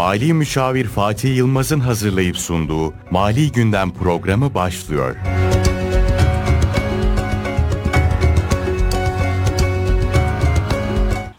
Mali 0.00 0.34
Müşavir 0.34 0.84
Fatih 0.84 1.36
Yılmaz'ın 1.36 1.80
hazırlayıp 1.80 2.36
sunduğu 2.36 2.94
Mali 3.10 3.52
Gündem 3.52 3.90
programı 3.90 4.54
başlıyor. 4.54 5.16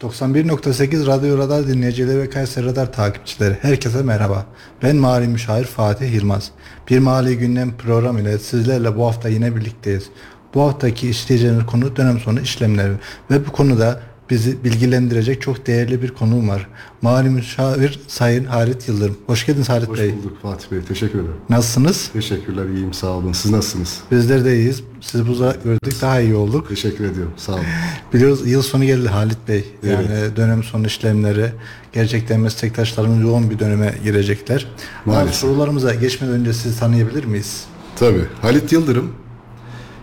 ...91.8 0.00 1.06
Radyo 1.06 1.38
Radar 1.38 1.66
dinleyicileri 1.68 2.18
ve 2.18 2.30
Kayseri 2.30 2.66
Radar 2.66 2.92
takipçileri 2.92 3.56
herkese 3.62 4.02
merhaba. 4.02 4.46
Ben 4.82 4.96
mali 4.96 5.28
müşahir 5.28 5.64
Fatih 5.64 6.14
Yılmaz. 6.14 6.50
Bir 6.90 6.98
mali 6.98 7.38
gündem 7.38 7.76
programı 7.76 8.20
ile 8.20 8.38
sizlerle 8.38 8.96
bu 8.96 9.06
hafta 9.06 9.28
yine 9.28 9.56
birlikteyiz. 9.56 10.10
Bu 10.54 10.62
haftaki 10.62 11.10
işleyeceğimiz 11.10 11.66
konu 11.66 11.96
dönem 11.96 12.20
sonu 12.20 12.40
işlemleri 12.40 12.92
ve 13.30 13.46
bu 13.46 13.52
konuda 13.52 14.00
bizi 14.30 14.64
bilgilendirecek 14.64 15.42
çok 15.42 15.66
değerli 15.66 16.02
bir 16.02 16.08
konum 16.08 16.48
var. 16.48 16.68
Mali 17.02 17.28
müşavir 17.30 18.00
Sayın 18.08 18.44
Halit 18.44 18.88
Yıldırım. 18.88 19.16
Hoş 19.26 19.46
geldiniz 19.46 19.68
Halit 19.68 19.88
Hoş 19.88 19.98
Bey. 19.98 20.10
Hoş 20.10 20.18
bulduk 20.18 20.42
Fatih 20.42 20.70
Bey. 20.72 20.80
Teşekkür 20.88 21.18
ederim. 21.18 21.34
Nasılsınız? 21.50 22.08
Teşekkürler. 22.12 22.64
iyiyim. 22.68 22.92
Sağ 22.92 23.06
olun. 23.06 23.32
Siz 23.32 23.50
nasılsınız? 23.50 23.98
Bizler 24.10 24.44
de 24.44 24.56
iyiyiz. 24.56 24.82
Sizi 25.00 25.28
burada 25.28 25.56
gördük 25.64 25.94
daha 26.00 26.20
iyi 26.20 26.34
olduk. 26.34 26.68
Teşekkür 26.68 27.04
ediyorum. 27.04 27.32
Sağ 27.36 27.52
olun. 27.52 27.62
Biliyoruz 28.14 28.50
yıl 28.50 28.62
sonu 28.62 28.84
geldi 28.84 29.08
Halit 29.08 29.38
Bey. 29.48 29.64
Yani 29.82 30.06
Evet. 30.12 30.36
dönem 30.36 30.62
sonu 30.62 30.86
işlemleri 30.86 31.52
gerçekten 31.92 32.40
meslektaşlarımız 32.40 33.22
yoğun 33.22 33.50
bir 33.50 33.58
döneme 33.58 33.94
girecekler. 34.04 34.66
Ama 35.06 35.14
Maalesef. 35.14 35.40
sorularımıza 35.40 35.94
geçmeden 35.94 36.34
önce 36.34 36.52
sizi 36.52 36.78
tanıyabilir 36.80 37.24
miyiz? 37.24 37.64
Tabii. 37.96 38.24
Halit 38.42 38.72
Yıldırım 38.72 39.12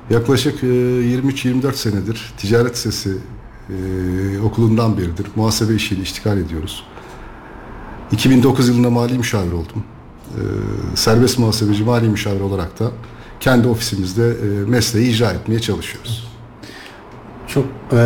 yaklaşık 0.09 0.63
e, 0.63 0.67
23-24 0.67 1.73
senedir 1.73 2.33
ticaret 2.38 2.77
sesi 2.77 3.09
e, 3.70 4.40
okulundan 4.40 4.98
beridir. 4.98 5.28
Muhasebe 5.36 5.76
işiyle 5.76 6.02
iştikal 6.02 6.38
ediyoruz. 6.38 6.84
2009 8.12 8.70
yılında 8.70 8.90
mali 8.90 9.17
müşavir 9.17 9.52
oldum. 9.52 9.84
E, 10.30 10.42
serbest 10.95 11.39
muhasebeci 11.39 11.84
mali 11.84 12.09
müşavir 12.09 12.42
olarak 12.42 12.80
da 12.80 12.92
kendi 13.39 13.67
ofisimizde 13.67 14.28
e, 14.28 14.70
mesleği 14.70 15.09
icra 15.09 15.31
etmeye 15.31 15.59
çalışıyoruz. 15.59 16.30
Çok 17.48 17.66
e, 17.92 17.98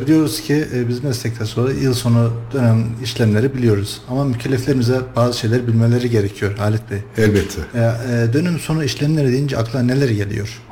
biliyoruz 0.00 0.40
ki 0.40 0.64
e, 0.74 0.88
biz 0.88 1.04
meslektaş 1.04 1.58
olarak 1.58 1.82
yıl 1.82 1.94
sonu 1.94 2.30
dönem 2.52 2.86
işlemleri 3.02 3.54
biliyoruz. 3.54 4.00
Ama 4.10 4.24
mükelleflerimize 4.24 5.00
bazı 5.16 5.38
şeyler 5.38 5.66
bilmeleri 5.66 6.10
gerekiyor 6.10 6.58
Halit 6.58 6.90
Bey. 6.90 6.98
Elbette. 7.16 7.60
E, 7.74 7.78
e, 7.78 8.32
dönem 8.32 8.58
sonu 8.58 8.84
işlemleri 8.84 9.32
deyince 9.32 9.58
akla 9.58 9.82
neler 9.82 10.08
geliyor? 10.08 10.62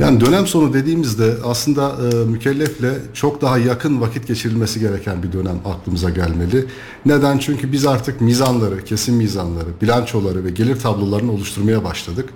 Yani 0.00 0.20
dönem 0.20 0.46
sonu 0.46 0.72
dediğimizde 0.72 1.34
aslında 1.44 1.96
e, 2.12 2.24
mükellefle 2.24 2.94
çok 3.14 3.42
daha 3.42 3.58
yakın 3.58 4.00
vakit 4.00 4.26
geçirilmesi 4.26 4.80
gereken 4.80 5.22
bir 5.22 5.32
dönem 5.32 5.58
aklımıza 5.64 6.10
gelmeli. 6.10 6.66
Neden? 7.06 7.38
Çünkü 7.38 7.72
biz 7.72 7.86
artık 7.86 8.20
mizanları, 8.20 8.84
kesin 8.84 9.14
mizanları, 9.14 9.68
bilançoları 9.82 10.44
ve 10.44 10.50
gelir 10.50 10.80
tablolarını 10.80 11.32
oluşturmaya 11.32 11.84
başladık. 11.84 12.28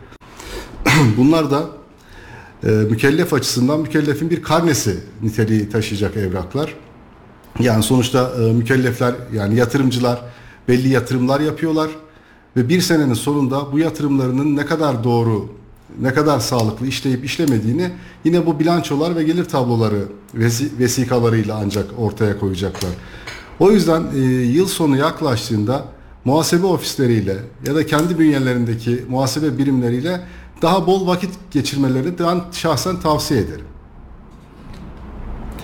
Bunlar 1.16 1.50
da 1.50 1.66
e, 2.64 2.68
mükellef 2.68 3.32
açısından 3.34 3.80
mükellefin 3.80 4.30
bir 4.30 4.42
karnesi 4.42 4.96
niteliği 5.22 5.68
taşıyacak 5.68 6.16
evraklar. 6.16 6.74
Yani 7.60 7.82
sonuçta 7.82 8.32
e, 8.40 8.52
mükellefler 8.52 9.14
yani 9.32 9.56
yatırımcılar 9.56 10.20
belli 10.68 10.88
yatırımlar 10.88 11.40
yapıyorlar 11.40 11.90
ve 12.56 12.68
bir 12.68 12.80
senenin 12.80 13.14
sonunda 13.14 13.72
bu 13.72 13.78
yatırımlarının 13.78 14.56
ne 14.56 14.66
kadar 14.66 15.04
doğru, 15.04 15.48
ne 16.00 16.14
kadar 16.14 16.40
sağlıklı 16.40 16.86
işleyip 16.86 17.24
işlemediğini 17.24 17.90
yine 18.24 18.46
bu 18.46 18.60
bilançolar 18.60 19.16
ve 19.16 19.22
gelir 19.24 19.44
tabloları 19.44 20.02
vesi- 20.34 20.78
vesikalarıyla 20.78 21.60
ancak 21.64 21.86
ortaya 21.98 22.38
koyacaklar. 22.38 22.90
O 23.60 23.70
yüzden 23.70 24.04
e, 24.14 24.18
yıl 24.28 24.66
sonu 24.66 24.96
yaklaştığında 24.96 25.84
muhasebe 26.24 26.66
ofisleriyle 26.66 27.36
ya 27.66 27.74
da 27.74 27.86
kendi 27.86 28.18
bünyelerindeki 28.18 29.04
muhasebe 29.08 29.58
birimleriyle 29.58 30.20
daha 30.62 30.86
bol 30.86 31.06
vakit 31.06 31.30
geçirmelerini 31.50 32.18
ben 32.18 32.40
şahsen 32.52 33.00
tavsiye 33.00 33.40
ederim. 33.40 33.64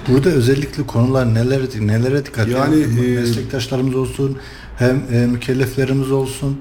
Burada 0.08 0.28
özellikle 0.28 0.86
konular 0.86 1.34
neler 1.34 1.60
nelere 1.80 2.26
dikkat 2.26 2.48
Yani, 2.48 2.80
yani, 2.80 3.06
e, 3.06 3.20
meslektaşlarımız 3.20 3.94
olsun 3.94 4.38
hem 4.76 5.02
e, 5.12 5.26
mükelleflerimiz 5.26 6.10
olsun. 6.10 6.60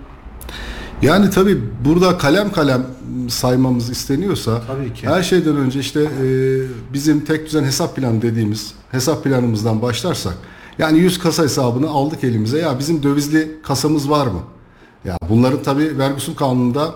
Yani 1.01 1.29
tabii 1.29 1.57
burada 1.85 2.17
kalem 2.17 2.51
kalem 2.51 2.85
saymamız 3.29 3.89
isteniyorsa 3.89 4.61
Tabii 4.67 4.93
ki. 4.93 5.07
her 5.07 5.23
şeyden 5.23 5.55
önce 5.57 5.79
işte 5.79 6.01
e, 6.01 6.27
bizim 6.93 7.25
tek 7.25 7.45
düzen 7.45 7.63
hesap 7.63 7.95
planı 7.95 8.21
dediğimiz 8.21 8.73
hesap 8.91 9.23
planımızdan 9.23 9.81
başlarsak 9.81 10.33
yani 10.77 10.99
100 10.99 11.19
kasa 11.19 11.43
hesabını 11.43 11.89
aldık 11.89 12.23
elimize 12.23 12.59
ya 12.59 12.79
bizim 12.79 13.03
dövizli 13.03 13.51
kasamız 13.63 14.09
var 14.09 14.27
mı? 14.27 14.39
Ya 15.05 15.17
bunların 15.29 15.63
tabii 15.63 15.97
vergi 15.97 16.15
usul 16.15 16.35
kanununda 16.35 16.95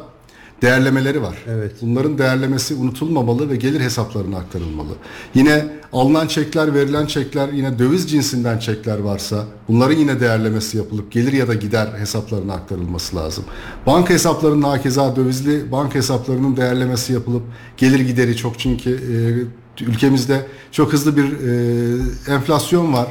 değerlemeleri 0.64 1.22
var. 1.22 1.38
Evet. 1.48 1.72
Bunların 1.82 2.18
değerlemesi 2.18 2.76
unutulmamalı 2.76 3.50
ve 3.50 3.56
gelir 3.56 3.80
hesaplarına 3.80 4.38
aktarılmalı. 4.38 4.94
Yine 5.36 5.66
alınan 5.94 6.28
çekler, 6.28 6.74
verilen 6.74 7.06
çekler, 7.06 7.50
yine 7.50 7.80
döviz 7.80 8.12
cinsinden 8.12 8.60
çekler 8.60 9.00
varsa 9.00 9.46
bunların 9.68 9.96
yine 9.96 10.20
değerlemesi 10.20 10.78
yapılıp 10.78 11.12
gelir 11.12 11.34
ya 11.34 11.48
da 11.48 11.54
gider 11.54 11.88
hesaplarına 11.98 12.54
aktarılması 12.54 13.16
lazım. 13.16 13.44
Banka 13.86 14.14
hesaplarının 14.14 14.62
hakeza 14.62 15.16
dövizli 15.16 15.72
banka 15.72 15.96
hesaplarının 15.96 16.58
değerlemesi 16.58 17.14
yapılıp 17.14 17.44
gelir 17.78 18.00
gideri 18.00 18.38
çok 18.38 18.60
çünkü 18.60 18.90
e, 18.90 19.84
ülkemizde 19.84 20.46
çok 20.72 20.94
hızlı 20.94 21.18
bir 21.18 21.24
e, 21.24 22.34
enflasyon 22.34 22.94
var. 22.94 23.08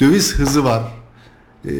Döviz 0.00 0.34
hızı 0.34 0.64
var. 0.64 0.82
E, 1.64 1.70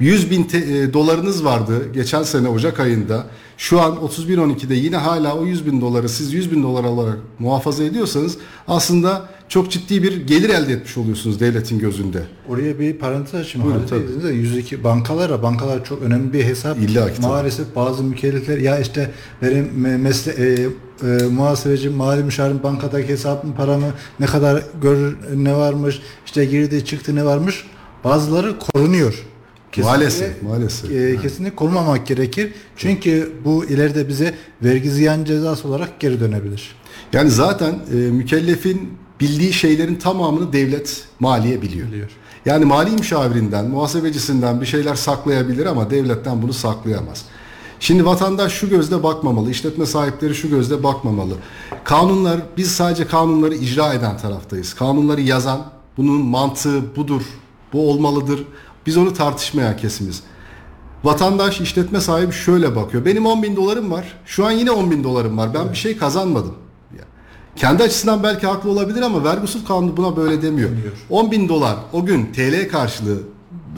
100 0.00 0.30
bin 0.30 0.44
te- 0.44 0.58
e, 0.58 0.92
dolarınız 0.92 1.44
vardı 1.44 1.92
geçen 1.94 2.22
sene 2.22 2.48
Ocak 2.48 2.80
ayında. 2.80 3.26
Şu 3.58 3.80
an 3.80 3.92
31.12'de 3.96 4.74
yine 4.74 4.96
hala 4.96 5.34
o 5.34 5.44
100 5.46 5.66
bin 5.66 5.80
doları 5.80 6.08
siz 6.08 6.32
100 6.34 6.52
bin 6.52 6.62
dolar 6.62 6.84
olarak 6.84 7.18
muhafaza 7.38 7.84
ediyorsanız 7.84 8.38
aslında 8.68 9.28
çok 9.48 9.70
ciddi 9.70 10.02
bir 10.02 10.26
gelir 10.26 10.48
elde 10.48 10.72
etmiş 10.72 10.96
oluyorsunuz 10.96 11.40
devletin 11.40 11.78
gözünde. 11.78 12.22
Oraya 12.48 12.78
bir 12.80 12.92
parantez 12.98 13.34
açayım. 13.40 13.66
Buyurun, 13.68 13.82
Bey 13.82 13.88
tabii. 14.20 14.22
de 14.28 14.32
102 14.32 14.84
bankalara 14.84 15.42
bankalar 15.42 15.84
çok 15.84 16.02
önemli 16.02 16.32
bir 16.32 16.44
hesap. 16.44 16.78
İlla 16.78 17.08
ki 17.12 17.16
tabii. 17.16 17.26
Maalesef 17.26 17.76
bazı 17.76 18.02
mükellefler 18.04 18.58
ya 18.58 18.78
işte 18.78 19.10
benim 19.42 19.64
me- 19.64 19.98
mesle 19.98 20.32
e, 20.32 20.68
e, 21.08 21.24
muhasebeci 21.26 21.88
mali 21.90 22.24
müşavirin 22.24 22.62
bankadaki 22.62 23.08
hesabın 23.08 23.52
paramı 23.52 23.86
ne 24.20 24.26
kadar 24.26 24.62
görür 24.82 25.16
ne 25.36 25.54
varmış 25.56 26.00
işte 26.26 26.44
girdi 26.44 26.84
çıktı 26.84 27.14
ne 27.14 27.24
varmış 27.24 27.64
bazıları 28.04 28.58
korunuyor. 28.58 29.24
Maalesef, 29.84 30.42
maalesef. 30.42 30.90
e, 30.90 31.20
kesinlikle 31.22 31.56
korumamak 31.56 32.06
gerekir. 32.06 32.52
Çünkü 32.76 33.32
bu 33.44 33.64
ileride 33.64 34.08
bize 34.08 34.34
vergi 34.62 34.90
ziyan 34.90 35.24
cezası 35.24 35.68
olarak 35.68 36.00
geri 36.00 36.20
dönebilir. 36.20 36.76
Yani 37.12 37.30
zaten 37.30 37.74
e, 37.92 37.96
mükellefin 37.96 38.92
bildiği 39.20 39.52
şeylerin 39.52 39.94
tamamını 39.94 40.52
devlet 40.52 41.04
maliye 41.20 41.62
biliyor. 41.62 41.88
Biliyor. 41.88 42.10
Yani 42.46 42.64
mali 42.64 42.90
müşavirinden, 42.90 43.70
muhasebecisinden 43.70 44.60
bir 44.60 44.66
şeyler 44.66 44.94
saklayabilir 44.94 45.66
ama 45.66 45.90
devletten 45.90 46.42
bunu 46.42 46.52
saklayamaz. 46.52 47.24
Şimdi 47.80 48.06
vatandaş 48.06 48.52
şu 48.52 48.68
gözle 48.68 49.02
bakmamalı, 49.02 49.50
işletme 49.50 49.86
sahipleri 49.86 50.34
şu 50.34 50.50
gözle 50.50 50.82
bakmamalı. 50.82 51.34
Kanunlar, 51.84 52.40
biz 52.56 52.72
sadece 52.72 53.06
kanunları 53.06 53.54
icra 53.54 53.94
eden 53.94 54.18
taraftayız. 54.18 54.74
Kanunları 54.74 55.20
yazan, 55.20 55.66
bunun 55.96 56.20
mantığı 56.20 56.96
budur, 56.96 57.22
bu 57.72 57.90
olmalıdır. 57.90 58.44
Biz 58.86 58.96
onu 58.96 59.14
tartışmayan 59.14 59.76
kesimiz. 59.76 60.22
Vatandaş, 61.04 61.60
işletme 61.60 62.00
sahibi 62.00 62.32
şöyle 62.32 62.76
bakıyor. 62.76 63.04
Benim 63.04 63.26
10 63.26 63.42
bin 63.42 63.56
dolarım 63.56 63.90
var. 63.90 64.12
Şu 64.26 64.46
an 64.46 64.50
yine 64.50 64.70
10 64.70 64.90
bin 64.90 65.04
dolarım 65.04 65.38
var. 65.38 65.54
Ben 65.54 65.70
bir 65.70 65.76
şey 65.76 65.96
kazanmadım. 65.96 66.54
Kendi 67.56 67.82
açısından 67.82 68.22
belki 68.22 68.46
haklı 68.46 68.70
olabilir 68.70 69.02
ama 69.02 69.24
vergi 69.24 69.42
usul 69.42 69.64
kanunu 69.64 69.96
buna 69.96 70.16
böyle 70.16 70.42
demiyor. 70.42 70.70
Demiyor. 70.70 70.92
10 71.10 71.30
bin 71.30 71.48
dolar 71.48 71.76
o 71.92 72.06
gün 72.06 72.32
TL 72.32 72.68
karşılığı 72.68 73.18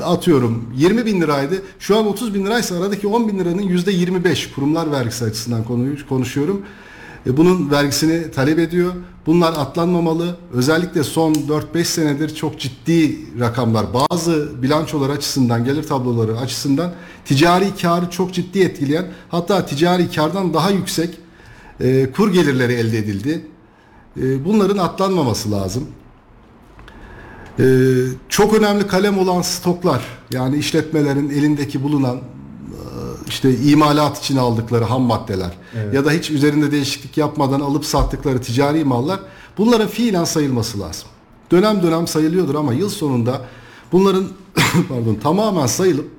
atıyorum 0.05 0.73
20 0.77 1.07
bin 1.07 1.21
liraydı. 1.21 1.63
Şu 1.79 1.99
an 1.99 2.07
30 2.07 2.35
bin 2.35 2.47
liraysa 2.47 2.77
aradaki 2.77 3.07
10 3.07 3.29
bin 3.29 3.39
liranın 3.39 3.63
yüzde 3.63 3.93
25 3.93 4.53
kurumlar 4.53 4.93
vergisi 4.93 5.25
açısından 5.25 5.65
konuşuyorum. 6.09 6.63
E, 7.27 7.37
bunun 7.37 7.71
vergisini 7.71 8.31
talep 8.31 8.59
ediyor. 8.59 8.93
Bunlar 9.27 9.53
atlanmamalı. 9.53 10.37
Özellikle 10.53 11.05
son 11.05 11.35
4-5 11.35 11.85
senedir 11.85 12.35
çok 12.35 12.61
ciddi 12.61 13.17
rakamlar. 13.41 13.87
Bazı 13.95 14.63
bilançolar 14.63 15.11
açısından, 15.11 15.65
gelir 15.65 15.83
tabloları 15.83 16.39
açısından 16.39 16.93
ticari 17.25 17.77
karı 17.83 18.11
çok 18.11 18.35
ciddi 18.35 18.61
etkileyen 18.61 19.07
hatta 19.29 19.67
ticari 19.67 20.11
kardan 20.11 20.55
daha 20.55 20.71
yüksek 20.71 21.19
e, 21.81 22.13
kur 22.13 22.33
gelirleri 22.33 22.73
elde 22.73 22.99
edildi. 22.99 23.47
E, 24.21 24.45
bunların 24.45 24.79
atlanmaması 24.79 25.53
lazım. 25.53 25.87
E, 27.59 27.65
çok 28.29 28.55
önemli 28.55 28.87
kalem 28.87 29.19
olan 29.19 29.43
stoklar 29.43 30.05
yani 30.31 30.57
işletmelerin 30.57 31.31
elindeki 31.31 31.83
bulunan 31.83 32.17
e, 32.17 32.23
işte 33.29 33.57
imalat 33.57 34.19
için 34.19 34.37
aldıkları 34.37 34.85
ham 34.85 35.03
maddeler 35.03 35.51
ya 35.93 36.05
da 36.05 36.11
hiç 36.11 36.31
üzerinde 36.31 36.71
değişiklik 36.71 37.17
yapmadan 37.17 37.61
alıp 37.61 37.85
sattıkları 37.85 38.41
ticari 38.41 38.85
mallar 38.85 39.21
bunların 39.59 39.89
fiilen 39.89 40.25
sayılması 40.25 40.81
lazım. 40.81 41.09
Dönem 41.51 41.83
dönem 41.83 42.07
sayılıyordur 42.07 42.55
ama 42.55 42.73
yıl 42.73 42.89
sonunda 42.89 43.41
bunların 43.93 44.29
pardon 44.89 45.15
tamamen 45.15 45.67
sayılıp 45.67 46.11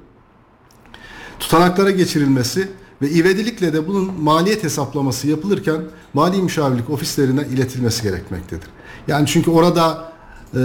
tutanaklara 1.40 1.92
geçirilmesi 1.92 2.72
ve 3.02 3.10
ivedilikle 3.10 3.74
de 3.74 3.88
bunun 3.88 4.24
maliyet 4.24 4.64
hesaplaması 4.64 5.28
yapılırken 5.28 5.82
mali 6.14 6.42
müşavirlik 6.42 6.90
ofislerine 6.90 7.42
iletilmesi 7.54 8.04
gerekmektedir. 8.04 8.68
Yani 9.08 9.28
çünkü 9.28 9.52
orada 9.52 10.12
e, 10.56 10.60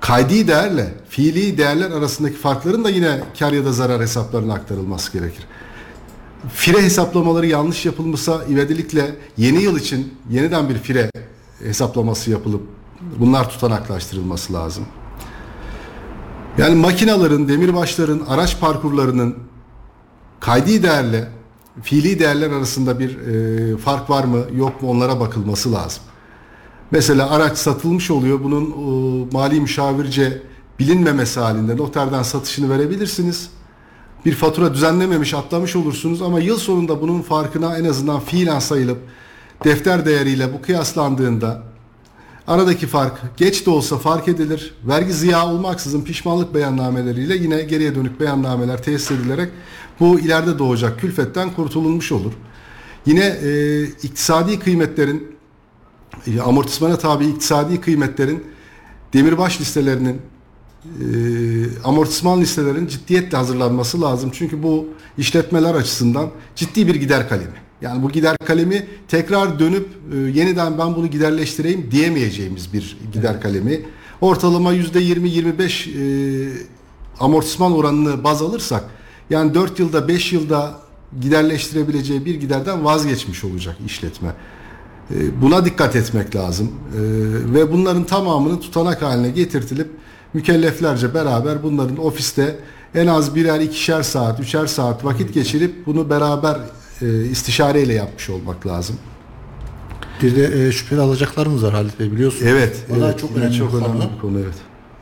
kaydi 0.00 0.48
değerle 0.48 0.94
fiili 1.08 1.58
değerler 1.58 1.90
arasındaki 1.90 2.36
farkların 2.36 2.84
da 2.84 2.90
yine 2.90 3.20
kar 3.38 3.52
ya 3.52 3.64
da 3.64 3.72
zarar 3.72 4.02
hesaplarına 4.02 4.54
aktarılması 4.54 5.12
gerekir. 5.12 5.46
Fire 6.52 6.82
hesaplamaları 6.82 7.46
yanlış 7.46 7.86
yapılmışsa 7.86 8.44
ivedilikle 8.50 9.16
yeni 9.36 9.62
yıl 9.62 9.78
için 9.78 10.14
yeniden 10.30 10.68
bir 10.68 10.78
fire 10.78 11.10
hesaplaması 11.58 12.30
yapılıp 12.30 12.62
bunlar 13.18 13.50
tutanaklaştırılması 13.50 14.52
lazım. 14.52 14.84
Yani 16.58 16.74
makinaların, 16.74 17.48
demirbaşların, 17.48 18.20
araç 18.28 18.60
parkurlarının 18.60 19.36
kaydi 20.40 20.82
değerle 20.82 21.28
fiili 21.82 22.18
değerler 22.18 22.50
arasında 22.50 22.98
bir 22.98 23.18
e, 23.18 23.76
fark 23.76 24.10
var 24.10 24.24
mı 24.24 24.44
yok 24.54 24.82
mu 24.82 24.90
onlara 24.90 25.20
bakılması 25.20 25.72
lazım. 25.72 26.02
Mesela 26.90 27.30
araç 27.30 27.58
satılmış 27.58 28.10
oluyor. 28.10 28.44
Bunun 28.44 28.64
e, 28.70 29.28
mali 29.32 29.60
müşavirce 29.60 30.42
bilinmemesi 30.78 31.40
halinde 31.40 31.76
noterden 31.76 32.22
satışını 32.22 32.70
verebilirsiniz. 32.70 33.50
Bir 34.24 34.34
fatura 34.34 34.74
düzenlememiş 34.74 35.34
atlamış 35.34 35.76
olursunuz 35.76 36.22
ama 36.22 36.40
yıl 36.40 36.58
sonunda 36.58 37.02
bunun 37.02 37.22
farkına 37.22 37.78
en 37.78 37.84
azından 37.84 38.20
fiilen 38.20 38.58
sayılıp 38.58 38.98
defter 39.64 40.06
değeriyle 40.06 40.52
bu 40.52 40.62
kıyaslandığında 40.62 41.62
aradaki 42.46 42.86
fark 42.86 43.36
geç 43.36 43.66
de 43.66 43.70
olsa 43.70 43.98
fark 43.98 44.28
edilir. 44.28 44.74
Vergi 44.84 45.12
ziya 45.12 45.46
olmaksızın 45.46 46.02
pişmanlık 46.02 46.54
beyannameleriyle 46.54 47.36
yine 47.36 47.62
geriye 47.62 47.94
dönük 47.94 48.20
beyannameler 48.20 48.82
tesis 48.82 49.10
edilerek 49.10 49.48
bu 50.00 50.20
ileride 50.20 50.58
doğacak 50.58 51.00
külfetten 51.00 51.54
kurtulunmuş 51.54 52.12
olur. 52.12 52.32
Yine 53.06 53.24
e, 53.24 53.82
iktisadi 53.84 54.58
kıymetlerin 54.58 55.39
e, 56.26 56.40
amortismana 56.40 56.98
tabi 56.98 57.26
iktisadi 57.26 57.80
kıymetlerin 57.80 58.44
demirbaş 59.12 59.60
listelerinin 59.60 60.20
e, 60.84 61.04
amortisman 61.84 62.40
listelerin 62.40 62.86
ciddiyetle 62.86 63.36
hazırlanması 63.36 64.00
lazım. 64.00 64.30
Çünkü 64.34 64.62
bu 64.62 64.88
işletmeler 65.18 65.74
açısından 65.74 66.30
ciddi 66.56 66.86
bir 66.86 66.94
gider 66.94 67.28
kalemi. 67.28 67.60
Yani 67.82 68.02
bu 68.02 68.10
gider 68.10 68.36
kalemi 68.44 68.86
tekrar 69.08 69.58
dönüp 69.58 69.88
e, 70.12 70.16
yeniden 70.16 70.78
ben 70.78 70.96
bunu 70.96 71.06
giderleştireyim 71.06 71.90
diyemeyeceğimiz 71.90 72.72
bir 72.72 72.98
gider 73.12 73.30
evet. 73.32 73.42
kalemi. 73.42 73.80
Ortalama 74.20 74.74
%20-25 74.74 75.90
e, 75.90 76.52
amortisman 77.20 77.72
oranını 77.72 78.24
baz 78.24 78.42
alırsak 78.42 78.84
yani 79.30 79.54
4 79.54 79.78
yılda 79.78 80.08
5 80.08 80.32
yılda 80.32 80.74
giderleştirebileceği 81.20 82.24
bir 82.24 82.34
giderden 82.34 82.84
vazgeçmiş 82.84 83.44
olacak 83.44 83.76
işletme. 83.86 84.34
E, 85.14 85.42
buna 85.42 85.64
dikkat 85.64 85.96
etmek 85.96 86.36
lazım. 86.36 86.66
E, 86.66 87.00
ve 87.54 87.72
bunların 87.72 88.04
tamamını 88.04 88.60
tutanak 88.60 89.02
haline 89.02 89.30
getirtilip 89.30 89.90
mükelleflerce 90.34 91.14
beraber 91.14 91.62
bunların 91.62 92.04
ofiste 92.04 92.56
en 92.94 93.06
az 93.06 93.34
birer 93.34 93.60
ikişer 93.60 94.02
saat, 94.02 94.40
üçer 94.40 94.66
saat 94.66 95.04
vakit 95.04 95.34
geçirip 95.34 95.86
bunu 95.86 96.10
beraber 96.10 96.56
e, 97.02 97.24
istişareyle 97.24 97.92
yapmış 97.94 98.30
olmak 98.30 98.66
lazım. 98.66 98.96
Bir 100.22 100.36
de 100.36 100.66
e, 100.66 100.72
şüpheli 100.72 101.00
alacaklarımız 101.00 101.64
var 101.64 101.72
Halit 101.72 102.00
Bey 102.00 102.12
biliyorsunuz. 102.12 102.44
Evet. 102.46 102.86
O 102.90 102.94
evet, 102.96 103.20
çok 103.20 103.36
önemli 103.36 103.56
çok 103.56 103.74
önemli 103.74 104.00
bir 104.14 104.20
konu 104.20 104.38
evet. 104.38 104.54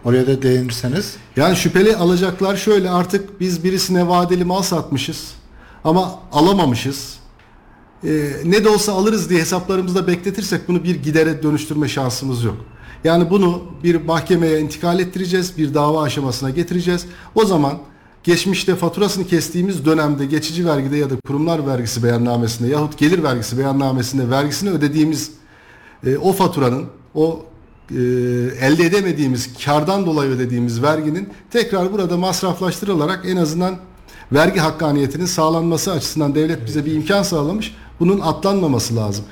Oraya 0.05 0.27
da 0.27 0.43
değinirseniz. 0.43 1.17
Yani 1.37 1.57
şüpheli 1.57 1.97
alacaklar 1.97 2.57
şöyle 2.57 2.91
artık 2.91 3.41
biz 3.41 3.65
birisine 3.65 4.09
vadeli 4.09 4.45
mal 4.45 4.63
satmışız 4.63 5.33
ama 5.85 6.15
alamamışız. 6.33 7.19
Ee, 8.05 8.31
ne 8.45 8.65
de 8.65 8.69
olsa 8.69 8.93
alırız 8.93 9.31
diye 9.31 9.41
hesaplarımızda 9.41 10.07
bekletirsek 10.07 10.69
bunu 10.69 10.85
bir 10.85 11.03
gidere 11.03 11.43
dönüştürme 11.43 11.89
şansımız 11.89 12.45
yok. 12.45 12.57
Yani 13.05 13.31
bunu 13.31 13.63
bir 13.85 14.05
mahkemeye 14.05 14.61
intikal 14.61 15.01
ettireceğiz, 15.01 15.59
bir 15.59 15.75
dava 15.75 16.03
aşamasına 16.03 16.51
getireceğiz. 16.51 17.07
O 17.35 17.45
zaman 17.45 17.79
geçmişte 18.25 18.77
faturasını 18.77 19.27
kestiğimiz 19.27 19.85
dönemde 19.85 20.27
geçici 20.27 20.67
vergide 20.67 20.97
ya 20.97 21.11
da 21.11 21.15
kurumlar 21.27 21.67
vergisi 21.67 22.03
beyannamesinde 22.03 22.69
yahut 22.69 22.99
gelir 22.99 23.23
vergisi 23.23 23.59
beyannamesinde 23.59 24.31
vergisini 24.31 24.71
ödediğimiz 24.71 25.31
e, 26.07 26.19
o 26.19 26.33
faturanın 26.33 26.85
o 27.15 27.45
e, 27.91 27.97
elde 28.61 28.85
edemediğimiz 28.87 29.65
kardan 29.65 30.07
dolayı 30.07 30.31
ödediğimiz 30.31 30.83
verginin 30.83 31.29
tekrar 31.51 31.93
burada 31.93 32.17
masraflaştırılarak 32.17 33.25
en 33.27 33.37
azından 33.37 33.77
vergi 34.33 34.61
hakkaniyetinin 34.61 35.27
sağlanması 35.27 35.93
açısından 35.93 36.35
devlet 36.35 36.67
bize 36.67 36.87
bir 36.87 36.93
imkan 36.93 37.23
sağlamış. 37.23 37.75
Bunun 38.01 38.21
atlanmaması 38.21 38.97
lazım. 38.97 39.25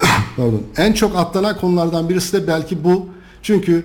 Pardon. 0.36 0.62
En 0.76 0.92
çok 0.92 1.16
atlanan 1.16 1.58
konulardan 1.58 2.08
birisi 2.08 2.32
de 2.32 2.46
belki 2.46 2.84
bu. 2.84 3.06
Çünkü 3.42 3.84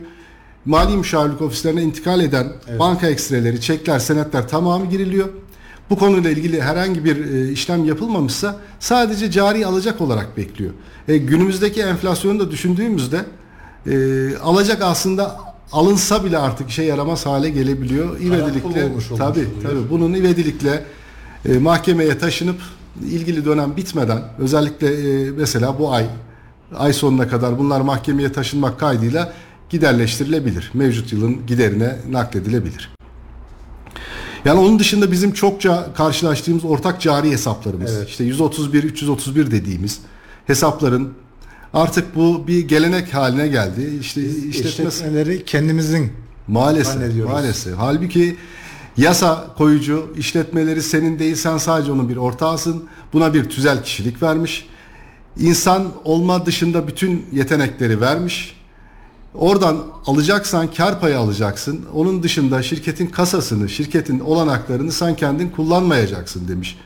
mali 0.65 0.97
müşavirlik 0.97 1.41
ofislerine 1.41 1.81
intikal 1.81 2.21
eden 2.21 2.47
evet. 2.69 2.79
banka 2.79 3.07
ekstreleri, 3.07 3.61
çekler, 3.61 3.99
senetler 3.99 4.47
tamamı 4.47 4.85
giriliyor. 4.85 5.29
Bu 5.89 5.97
konuyla 5.97 6.29
ilgili 6.29 6.61
herhangi 6.61 7.05
bir 7.05 7.25
e, 7.25 7.51
işlem 7.51 7.85
yapılmamışsa 7.85 8.59
sadece 8.79 9.31
cari 9.31 9.65
alacak 9.65 10.01
olarak 10.01 10.37
bekliyor. 10.37 10.73
E, 11.07 11.17
günümüzdeki 11.17 11.81
enflasyonu 11.81 12.39
da 12.39 12.51
düşündüğümüzde 12.51 13.25
e, 13.87 14.37
alacak 14.37 14.81
aslında 14.81 15.39
alınsa 15.71 16.23
bile 16.23 16.37
artık 16.37 16.69
işe 16.69 16.83
yaramaz 16.83 17.25
hale 17.25 17.49
gelebiliyor. 17.49 18.19
İvedilikle 18.19 18.91
tabi 19.17 19.47
tabi 19.63 19.89
bunun 19.89 20.13
ivedilikle 20.13 20.83
e, 21.45 21.57
mahkemeye 21.57 22.17
taşınıp 22.17 22.59
ilgili 23.05 23.45
dönem 23.45 23.77
bitmeden 23.77 24.23
özellikle 24.39 24.87
e, 24.87 25.31
mesela 25.31 25.79
bu 25.79 25.93
ay 25.93 26.05
ay 26.75 26.93
sonuna 26.93 27.27
kadar 27.27 27.59
bunlar 27.59 27.81
mahkemeye 27.81 28.31
taşınmak 28.31 28.79
kaydıyla 28.79 29.33
giderleştirilebilir. 29.69 30.71
Mevcut 30.73 31.13
yılın 31.13 31.45
giderine 31.47 31.95
nakledilebilir. 32.09 32.97
Yani 34.45 34.59
onun 34.59 34.79
dışında 34.79 35.11
bizim 35.11 35.33
çokça 35.33 35.93
karşılaştığımız 35.93 36.65
ortak 36.65 37.01
cari 37.01 37.31
hesaplarımız. 37.31 37.97
Evet. 37.97 38.09
İşte 38.09 38.23
131 38.23 38.83
331 38.83 39.51
dediğimiz 39.51 39.99
hesapların 40.47 41.13
artık 41.73 42.15
bu 42.15 42.47
bir 42.47 42.67
gelenek 42.67 43.13
haline 43.13 43.47
geldi. 43.47 43.97
İşte 44.01 44.21
işletmeleri 44.25 45.45
kendimizin 45.45 46.11
maalesef 46.47 47.25
maalesef. 47.25 47.73
Halbuki 47.77 48.35
yasa 48.97 49.47
koyucu 49.57 50.13
işletmeleri 50.17 50.81
senin 50.83 51.19
değil 51.19 51.35
sen 51.35 51.57
sadece 51.57 51.91
onun 51.91 52.09
bir 52.09 52.17
ortağısın. 52.17 52.83
Buna 53.13 53.33
bir 53.33 53.49
tüzel 53.49 53.83
kişilik 53.83 54.23
vermiş. 54.23 54.67
İnsan 55.39 55.87
olma 56.03 56.45
dışında 56.45 56.87
bütün 56.87 57.25
yetenekleri 57.31 58.01
vermiş. 58.01 58.57
Oradan 59.33 59.77
alacaksan 60.05 60.71
kar 60.71 60.99
payı 60.99 61.17
alacaksın. 61.19 61.85
Onun 61.93 62.23
dışında 62.23 62.63
şirketin 62.63 63.07
kasasını, 63.07 63.69
şirketin 63.69 64.19
olanaklarını 64.19 64.91
sen 64.91 65.15
kendin 65.15 65.49
kullanmayacaksın 65.49 66.47
demiş. 66.47 66.79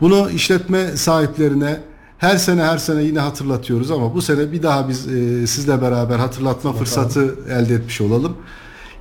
Bunu 0.00 0.30
işletme 0.30 0.96
sahiplerine 0.96 1.80
her 2.18 2.36
sene 2.36 2.62
her 2.62 2.78
sene 2.78 3.02
yine 3.02 3.18
hatırlatıyoruz 3.18 3.90
ama 3.90 4.14
bu 4.14 4.22
sene 4.22 4.52
bir 4.52 4.62
daha 4.62 4.88
biz 4.88 5.08
e, 5.08 5.46
sizle 5.46 5.82
beraber 5.82 6.18
hatırlatma 6.18 6.70
Bakalım. 6.70 6.84
fırsatı 6.84 7.34
elde 7.50 7.74
etmiş 7.74 8.00
olalım. 8.00 8.36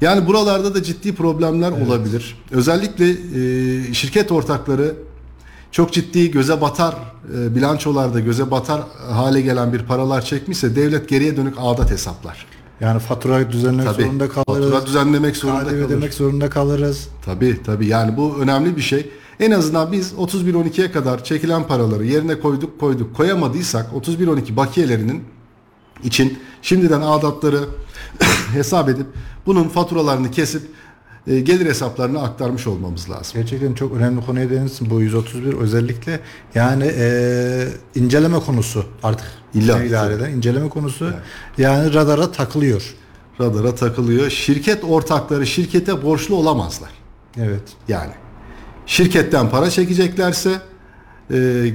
Yani 0.01 0.27
buralarda 0.27 0.75
da 0.75 0.83
ciddi 0.83 1.15
problemler 1.15 1.71
evet. 1.77 1.87
olabilir. 1.87 2.37
Özellikle 2.51 3.09
e, 3.09 3.93
şirket 3.93 4.31
ortakları 4.31 4.95
çok 5.71 5.93
ciddi 5.93 6.31
göze 6.31 6.61
batar 6.61 6.95
e, 7.37 7.55
bilançolarda 7.55 8.19
göze 8.19 8.51
batar 8.51 8.81
hale 9.11 9.41
gelen 9.41 9.73
bir 9.73 9.79
paralar 9.79 10.21
çekmişse 10.21 10.75
devlet 10.75 11.09
geriye 11.09 11.37
dönük 11.37 11.55
ağdat 11.59 11.91
hesaplar. 11.91 12.45
Yani 12.81 12.99
fatura 12.99 13.51
düzenlemek 13.51 13.85
tabii, 13.85 14.03
zorunda 14.03 14.29
kalırız. 14.29 14.71
Fatura 14.71 14.85
düzenlemek 14.85 15.37
zorunda 15.37 15.63
kalırız. 15.63 15.85
ödemek 15.85 16.13
zorunda 16.13 16.49
kalırız. 16.49 17.07
Tabii 17.25 17.63
tabii 17.63 17.87
yani 17.87 18.17
bu 18.17 18.37
önemli 18.39 18.77
bir 18.77 18.81
şey. 18.81 19.09
En 19.39 19.51
azından 19.51 19.91
biz 19.91 20.13
31-12'ye 20.13 20.91
kadar 20.91 21.23
çekilen 21.23 21.67
paraları 21.67 22.05
yerine 22.05 22.39
koyduk 22.39 22.79
koyduk 22.79 23.15
koyamadıysak 23.15 23.91
31-12 23.93 24.55
bakiyelerinin 24.55 25.23
için 26.03 26.39
şimdiden 26.61 27.01
adatları 27.01 27.59
hesap 28.55 28.89
edip 28.89 29.05
bunun 29.45 29.63
faturalarını 29.63 30.31
kesip 30.31 30.62
e, 31.27 31.39
gelir 31.39 31.65
hesaplarına 31.65 32.21
aktarmış 32.21 32.67
olmamız 32.67 33.09
lazım. 33.09 33.33
Gerçekten 33.33 33.74
çok 33.74 33.93
önemli 33.95 34.25
konuya 34.25 34.50
değinirsin 34.50 34.89
bu 34.89 35.01
131 35.01 35.53
özellikle 35.53 36.19
yani 36.55 36.93
e, 36.97 37.67
inceleme 37.95 38.39
konusu 38.39 38.85
artık 39.03 39.27
İlla 39.53 39.83
idareden 39.83 40.31
inceleme 40.31 40.69
konusu 40.69 41.05
evet. 41.05 41.15
yani 41.57 41.93
radara 41.93 42.31
takılıyor. 42.31 42.95
Radara 43.41 43.75
takılıyor. 43.75 44.29
Şirket 44.29 44.83
ortakları 44.83 45.47
şirkete 45.47 46.03
borçlu 46.03 46.35
olamazlar. 46.35 46.89
Evet. 47.38 47.63
Yani 47.88 48.12
şirketten 48.85 49.50
para 49.50 49.69
çekeceklerse 49.69 50.62
e, 51.31 51.65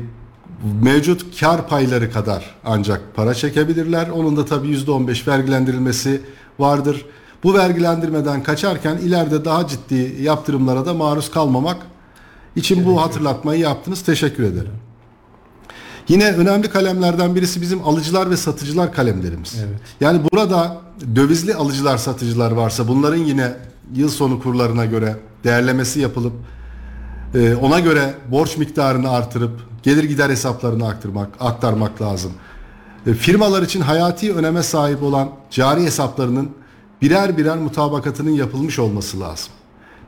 mevcut 0.83 1.41
kar 1.41 1.69
payları 1.69 2.13
kadar 2.13 2.55
ancak 2.65 3.01
para 3.15 3.35
çekebilirler. 3.35 4.09
Onun 4.09 4.37
da 4.37 4.45
tabii 4.45 4.69
%15 4.69 5.27
vergilendirilmesi 5.27 6.21
vardır. 6.61 7.07
Bu 7.43 7.55
vergilendirmeden 7.55 8.43
kaçarken 8.43 8.97
ileride 8.97 9.45
daha 9.45 9.67
ciddi 9.67 10.17
yaptırımlara 10.21 10.87
da 10.87 10.95
maruz 10.95 11.31
kalmamak 11.31 11.77
için 12.57 12.87
bu 12.87 13.03
hatırlatmayı 13.03 13.61
yaptınız. 13.61 14.03
Teşekkür 14.03 14.43
ederim. 14.43 14.73
Yine 16.09 16.33
önemli 16.33 16.69
kalemlerden 16.69 17.35
birisi 17.35 17.61
bizim 17.61 17.89
alıcılar 17.89 18.31
ve 18.31 18.37
satıcılar 18.37 18.93
kalemlerimiz. 18.93 19.57
Evet. 19.59 19.81
Yani 20.01 20.21
burada 20.33 20.77
dövizli 21.17 21.55
alıcılar 21.55 21.99
satıcılar 21.99 22.51
varsa 22.51 22.89
bunların 22.89 23.19
yine 23.19 23.53
yıl 23.95 24.09
sonu 24.09 24.43
kurlarına 24.43 24.85
göre 24.85 25.17
değerlemesi 25.45 26.01
yapılıp 26.01 26.33
e, 27.35 27.55
ona 27.55 27.81
göre 27.81 28.15
borç 28.31 28.57
miktarını 28.57 29.11
artırıp 29.11 29.61
gelir 29.83 30.05
gider 30.05 30.31
hesaplarını 30.31 30.89
aktarmak, 30.89 31.29
aktarmak 31.41 32.03
lazım. 32.03 32.33
E, 33.07 33.15
firmalar 33.15 33.63
için 33.63 33.81
hayati 33.81 34.35
öneme 34.35 34.63
sahip 34.63 35.03
olan 35.03 35.31
cari 35.51 35.83
hesaplarının 35.83 36.51
birer 37.03 37.39
birer 37.39 37.59
mutabakatının 37.59 38.31
yapılmış 38.31 38.79
olması 38.79 39.21
lazım. 39.21 39.53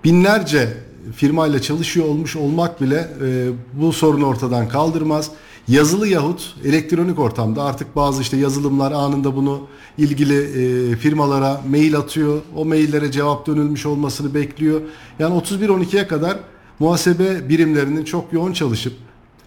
Binlerce 0.05 0.77
firmayla 1.17 1.63
çalışıyor 1.63 2.07
olmuş 2.07 2.37
olmak 2.37 2.81
bile 2.81 3.09
e, 3.25 3.49
bu 3.73 3.93
sorunu 3.93 4.27
ortadan 4.27 4.69
kaldırmaz. 4.69 5.31
Yazılı 5.69 6.09
yahut 6.09 6.55
elektronik 6.65 7.19
ortamda 7.19 7.63
artık 7.63 7.97
bazı 7.97 8.23
işte 8.23 8.37
yazılımlar 8.37 8.93
anında 8.93 9.37
bunu 9.37 9.67
ilgili 9.99 10.39
e, 10.43 10.97
firmalara 10.97 11.61
mail 11.71 11.97
atıyor. 11.97 12.41
O 12.57 12.65
maillere 12.65 13.13
cevap 13.13 13.47
dönülmüş 13.47 13.87
olmasını 13.87 14.35
bekliyor. 14.35 14.81
Yani 15.19 15.39
31-12'ye 15.39 16.07
kadar 16.07 16.39
muhasebe 16.79 17.49
birimlerinin 17.49 18.05
çok 18.05 18.33
yoğun 18.33 18.53
çalışıp 18.53 18.93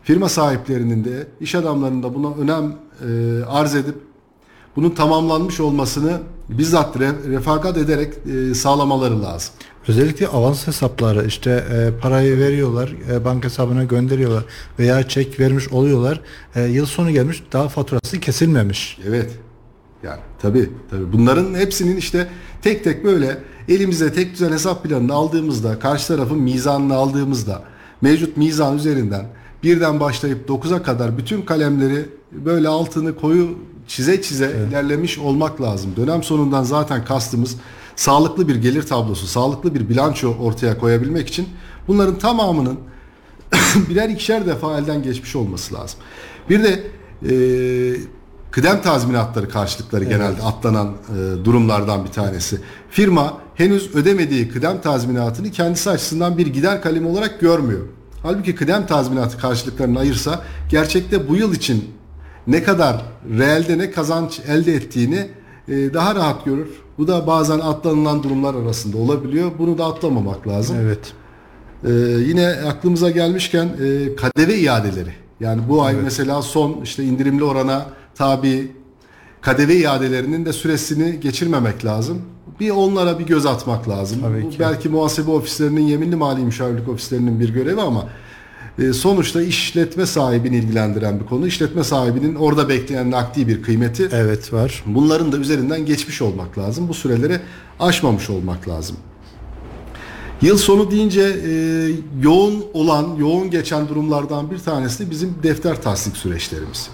firma 0.06 0.30
sahiplerinin 0.30 1.06
de 1.06 1.28
iş 1.40 1.56
adamlarının 1.56 2.04
da 2.04 2.16
buna 2.16 2.34
önem 2.36 2.76
e, 3.10 3.44
arz 3.44 3.76
edip 3.76 3.96
bunun 4.76 4.90
tamamlanmış 4.90 5.60
olmasını 5.60 6.20
bizzat 6.50 6.96
re- 6.96 7.32
refakat 7.32 7.78
ederek 7.78 8.14
e, 8.52 8.54
sağlamaları 8.54 9.24
lazım. 9.24 9.54
Özellikle 9.88 10.28
avans 10.28 10.68
hesapları 10.68 11.26
işte 11.26 11.64
e, 11.72 12.02
parayı 12.02 12.38
veriyorlar, 12.38 12.94
e, 13.12 13.26
banka 13.26 13.46
hesabına 13.46 13.84
gönderiyorlar 13.84 14.46
veya 14.80 15.08
çek 15.08 15.40
vermiş 15.40 15.70
oluyorlar. 15.70 16.22
E, 16.56 16.64
yıl 16.64 16.86
sonu 16.86 17.12
gelmiş 17.12 17.44
daha 17.54 17.70
faturası 17.70 18.20
kesilmemiş. 18.20 18.98
Evet. 19.08 19.32
Yani 20.04 20.20
tabii 20.42 20.70
tabii 20.90 21.14
bunların 21.14 21.54
hepsinin 21.54 21.98
işte 21.98 22.28
tek 22.62 22.84
tek 22.84 23.04
böyle 23.04 23.38
elimize 23.70 24.14
tek 24.14 24.34
düzen 24.34 24.52
hesap 24.52 24.84
planını 24.84 25.14
aldığımızda 25.14 25.80
karşı 25.80 26.08
tarafın 26.08 26.40
mizanını 26.40 26.96
aldığımızda 26.96 27.64
mevcut 28.02 28.38
mizan 28.38 28.78
üzerinden 28.78 29.26
birden 29.66 30.00
başlayıp 30.00 30.50
9'a 30.50 30.84
kadar 30.84 31.18
bütün 31.18 31.42
kalemleri 31.42 32.10
böyle 32.32 32.68
altını 32.68 33.16
koyu 33.16 33.50
çize 33.88 34.22
çize 34.22 34.68
ilerlemiş 34.70 35.18
olmak 35.18 35.62
lazım. 35.62 35.94
Dönem 35.98 36.24
sonundan 36.24 36.64
zaten 36.64 37.06
kastımız 37.06 37.56
sağlıklı 37.96 38.48
bir 38.48 38.56
gelir 38.56 38.84
tablosu, 38.84 39.28
sağlıklı 39.28 39.76
bir 39.76 39.90
bilanço 39.90 40.36
ortaya 40.42 40.78
koyabilmek 40.78 41.28
için 41.28 41.48
bunların 41.88 42.20
tamamının 42.20 42.80
birer 43.90 44.10
ikişer 44.10 44.46
defa 44.46 44.78
elden 44.78 45.04
geçmiş 45.04 45.36
olması 45.36 45.74
lazım. 45.74 46.00
Bir 46.50 46.64
de 46.64 46.84
e, 47.30 47.36
kıdem 48.52 48.82
tazminatları 48.82 49.50
karşılıkları 49.50 50.04
genelde 50.04 50.42
atlanan 50.42 50.88
e, 50.88 51.46
durumlardan 51.46 52.06
bir 52.06 52.12
tanesi. 52.12 52.60
Firma 52.90 53.38
henüz 53.56 53.96
ödemediği 53.96 54.50
kıdem 54.50 54.82
tazminatını 54.82 55.52
kendisi 55.52 55.90
açısından 55.90 56.38
bir 56.38 56.48
gider 56.48 56.82
kalemi 56.82 57.08
olarak 57.08 57.40
görmüyor. 57.40 57.82
Halbuki 58.26 58.56
kıdem 58.56 58.86
tazminatı 58.86 59.38
karşılıklarını 59.38 60.00
ayırsa 60.00 60.42
gerçekte 60.70 61.30
bu 61.30 61.36
yıl 61.36 61.54
için 61.54 61.86
ne 62.48 62.64
kadar 62.64 63.02
reelde 63.38 63.78
ne 63.78 63.92
kazanç 63.92 64.40
elde 64.48 64.74
ettiğini 64.74 65.28
e, 65.68 65.94
daha 65.94 66.16
rahat 66.16 66.46
görür. 66.46 66.68
Bu 66.98 67.08
da 67.08 67.28
bazen 67.28 67.60
atlanılan 67.60 68.24
durumlar 68.24 68.56
arasında 68.56 68.98
olabiliyor. 68.98 69.52
Bunu 69.60 69.78
da 69.78 69.86
atlamamak 69.86 70.48
lazım. 70.48 70.78
Evet. 70.82 71.14
Ee, 71.84 71.92
yine 72.28 72.48
aklımıza 72.48 73.10
gelmişken 73.10 73.66
e, 73.66 74.16
KDV 74.16 74.50
iadeleri. 74.50 75.14
Yani 75.40 75.62
bu 75.70 75.84
ay 75.84 75.96
mesela 76.04 76.42
son 76.42 76.82
işte 76.84 77.04
indirimli 77.04 77.44
orana 77.44 77.86
tabi 78.16 78.72
KDV 79.42 79.70
iadelerinin 79.70 80.46
de 80.46 80.54
süresini 80.54 81.20
geçirmemek 81.20 81.86
lazım. 81.86 82.22
Bir 82.60 82.70
onlara 82.70 83.20
bir 83.20 83.26
göz 83.26 83.46
atmak 83.46 83.90
lazım. 83.90 84.20
Tabii 84.22 84.50
ki. 84.50 84.60
belki 84.60 84.90
muhasebe 84.90 85.32
ofislerinin 85.32 85.82
yeminli 85.82 86.16
mali 86.16 86.42
müşavirlik 86.42 86.90
ofislerinin 86.90 87.40
bir 87.40 87.50
görevi 87.50 87.82
ama 87.82 88.08
e, 88.80 88.94
sonuçta 88.94 89.42
işletme 89.42 90.06
sahibini 90.06 90.58
ilgilendiren 90.58 91.20
bir 91.20 91.26
konu. 91.26 91.48
İşletme 91.48 91.84
sahibinin 91.84 92.36
orada 92.36 92.70
bekleyen 92.70 93.12
nakdi 93.12 93.48
bir 93.48 93.62
kıymeti 93.62 94.10
Evet 94.12 94.54
var. 94.54 94.84
Bunların 94.86 95.32
da 95.32 95.38
üzerinden 95.38 95.86
geçmiş 95.86 96.22
olmak 96.22 96.58
lazım. 96.58 96.88
Bu 96.88 96.94
süreleri 96.94 97.40
aşmamış 97.80 98.30
olmak 98.30 98.68
lazım. 98.68 98.98
Yıl 100.42 100.58
sonu 100.58 100.92
deyince 100.92 101.22
e, 101.22 101.52
yoğun 102.22 102.66
olan, 102.74 103.16
yoğun 103.16 103.52
geçen 103.52 103.88
durumlardan 103.88 104.52
bir 104.52 104.60
tanesi 104.60 105.06
de 105.06 105.12
bizim 105.12 105.36
defter 105.44 105.82
tasdik 105.82 106.18
süreçlerimiz. 106.18 106.90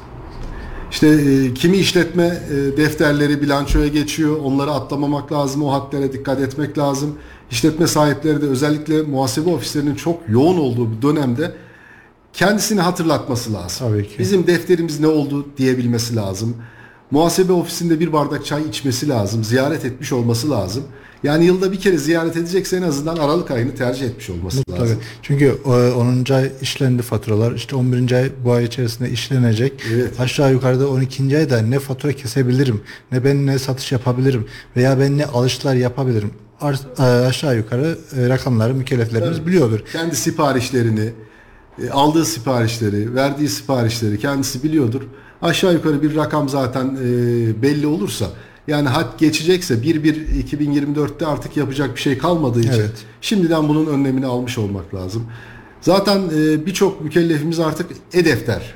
İşte 0.91 1.07
e, 1.07 1.53
kimi 1.53 1.77
işletme 1.77 2.23
e, 2.25 2.77
defterleri 2.77 3.41
bilançoya 3.41 3.87
geçiyor. 3.87 4.37
Onları 4.43 4.71
atlamamak 4.71 5.31
lazım. 5.31 5.63
O 5.63 5.71
hadlere 5.71 6.13
dikkat 6.13 6.39
etmek 6.39 6.77
lazım. 6.77 7.15
İşletme 7.51 7.87
sahipleri 7.87 8.41
de 8.41 8.45
özellikle 8.45 9.01
muhasebe 9.01 9.49
ofislerinin 9.49 9.95
çok 9.95 10.19
yoğun 10.29 10.57
olduğu 10.57 10.91
bir 10.91 11.01
dönemde 11.01 11.51
kendisini 12.33 12.81
hatırlatması 12.81 13.53
lazım. 13.53 13.87
Tabii 13.87 14.07
ki. 14.07 14.19
Bizim 14.19 14.47
defterimiz 14.47 14.99
ne 14.99 15.07
oldu 15.07 15.47
diyebilmesi 15.57 16.15
lazım. 16.15 16.55
Muhasebe 17.11 17.53
ofisinde 17.53 17.99
bir 17.99 18.13
bardak 18.13 18.45
çay 18.45 18.67
içmesi 18.69 19.09
lazım. 19.09 19.43
Ziyaret 19.43 19.85
etmiş 19.85 20.13
olması 20.13 20.49
lazım. 20.49 20.83
Yani 21.23 21.45
yılda 21.45 21.71
bir 21.71 21.79
kere 21.79 21.97
ziyaret 21.97 22.37
edecekse 22.37 22.77
en 22.77 22.81
azından 22.81 23.17
Aralık 23.17 23.51
ayını 23.51 23.75
tercih 23.75 24.05
etmiş 24.05 24.29
olması 24.29 24.63
Tabii. 24.63 24.79
lazım. 24.79 24.97
Çünkü 25.21 25.57
e, 25.65 25.69
10. 25.69 26.25
ay 26.33 26.51
işlendi 26.61 27.01
faturalar. 27.01 27.51
İşte 27.51 27.75
11. 27.75 28.11
ay 28.11 28.29
bu 28.45 28.51
ay 28.51 28.65
içerisinde 28.65 29.09
işlenecek. 29.09 29.73
Evet. 29.93 30.19
Aşağı 30.19 30.51
yukarıda 30.51 30.89
12. 30.89 31.37
ayda 31.37 31.61
ne 31.61 31.79
fatura 31.79 32.13
kesebilirim, 32.13 32.81
ne 33.11 33.23
ben 33.23 33.47
ne 33.47 33.59
satış 33.59 33.91
yapabilirim 33.91 34.45
veya 34.75 34.99
ben 34.99 35.17
ne 35.17 35.25
alışlar 35.25 35.75
yapabilirim. 35.75 36.31
E, 36.99 37.03
aşağı 37.03 37.57
yukarı 37.57 37.97
e, 38.17 38.29
rakamları 38.29 38.73
mükelleflerimiz 38.73 39.45
biliyordur. 39.45 39.79
Kendi 39.91 40.15
siparişlerini, 40.15 41.09
e, 41.83 41.89
aldığı 41.89 42.25
siparişleri, 42.25 43.15
verdiği 43.15 43.49
siparişleri 43.49 44.19
kendisi 44.19 44.63
biliyordur. 44.63 45.01
Aşağı 45.41 45.73
yukarı 45.73 46.01
bir 46.01 46.15
rakam 46.15 46.49
zaten 46.49 46.97
e, 47.03 47.61
belli 47.61 47.87
olursa 47.87 48.25
yani 48.67 48.89
hat 48.89 49.19
geçecekse 49.19 49.73
1-1-2024'te 49.73 51.25
artık 51.25 51.57
yapacak 51.57 51.95
bir 51.95 52.01
şey 52.01 52.17
kalmadığı 52.17 52.59
için 52.59 52.71
Evet. 52.71 53.05
şimdiden 53.21 53.69
bunun 53.69 53.85
önlemini 53.85 54.25
almış 54.25 54.57
olmak 54.57 54.95
lazım. 54.95 55.25
Zaten 55.81 56.21
e, 56.35 56.65
birçok 56.65 57.01
mükellefimiz 57.01 57.59
artık 57.59 57.91
e-defter 58.13 58.73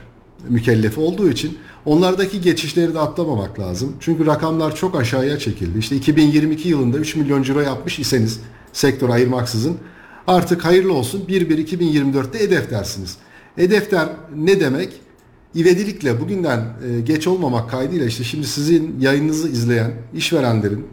mükellefi 0.50 1.00
olduğu 1.00 1.30
için 1.30 1.58
onlardaki 1.86 2.42
geçişleri 2.42 2.94
de 2.94 3.00
atlamamak 3.00 3.60
lazım. 3.60 3.96
Çünkü 4.00 4.26
rakamlar 4.26 4.76
çok 4.76 4.96
aşağıya 4.96 5.40
çekildi. 5.40 5.80
İşte 5.80 5.96
2022 5.96 6.70
yılında 6.70 6.98
3 6.98 7.16
milyon 7.16 7.44
ciro 7.44 7.60
yapmış 7.62 8.00
iseniz 8.00 8.40
sektör 8.74 9.10
ayırmaksızın 9.10 9.78
artık 10.28 10.66
hayırlı 10.66 10.94
olsun 10.94 11.26
1-1-2024'te 11.30 12.44
e-deftersiniz. 12.44 13.18
E-defter 13.58 14.10
ne 14.36 14.60
demek? 14.60 14.90
İvedilikle 15.56 16.22
bugünden 16.22 16.60
e, 16.60 17.02
geç 17.02 17.28
olmamak 17.28 17.70
kaydıyla 17.70 18.06
işte 18.06 18.24
şimdi 18.24 18.48
sizin 18.48 19.00
yayınınızı 19.00 19.50
izleyen 19.50 19.92
işverenlerin, 20.14 20.86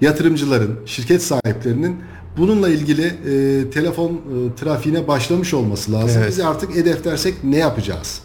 yatırımcıların, 0.00 0.78
şirket 0.86 1.22
sahiplerinin 1.22 1.96
bununla 2.36 2.68
ilgili 2.68 3.06
e, 3.06 3.70
telefon 3.70 4.10
e, 4.12 4.54
trafiğine 4.60 5.08
başlamış 5.08 5.54
olması 5.54 5.92
lazım. 5.92 6.22
Evet. 6.22 6.28
Biz 6.28 6.40
artık 6.40 6.76
e-deftersek 6.76 7.34
ne 7.44 7.56
yapacağız? 7.56 8.20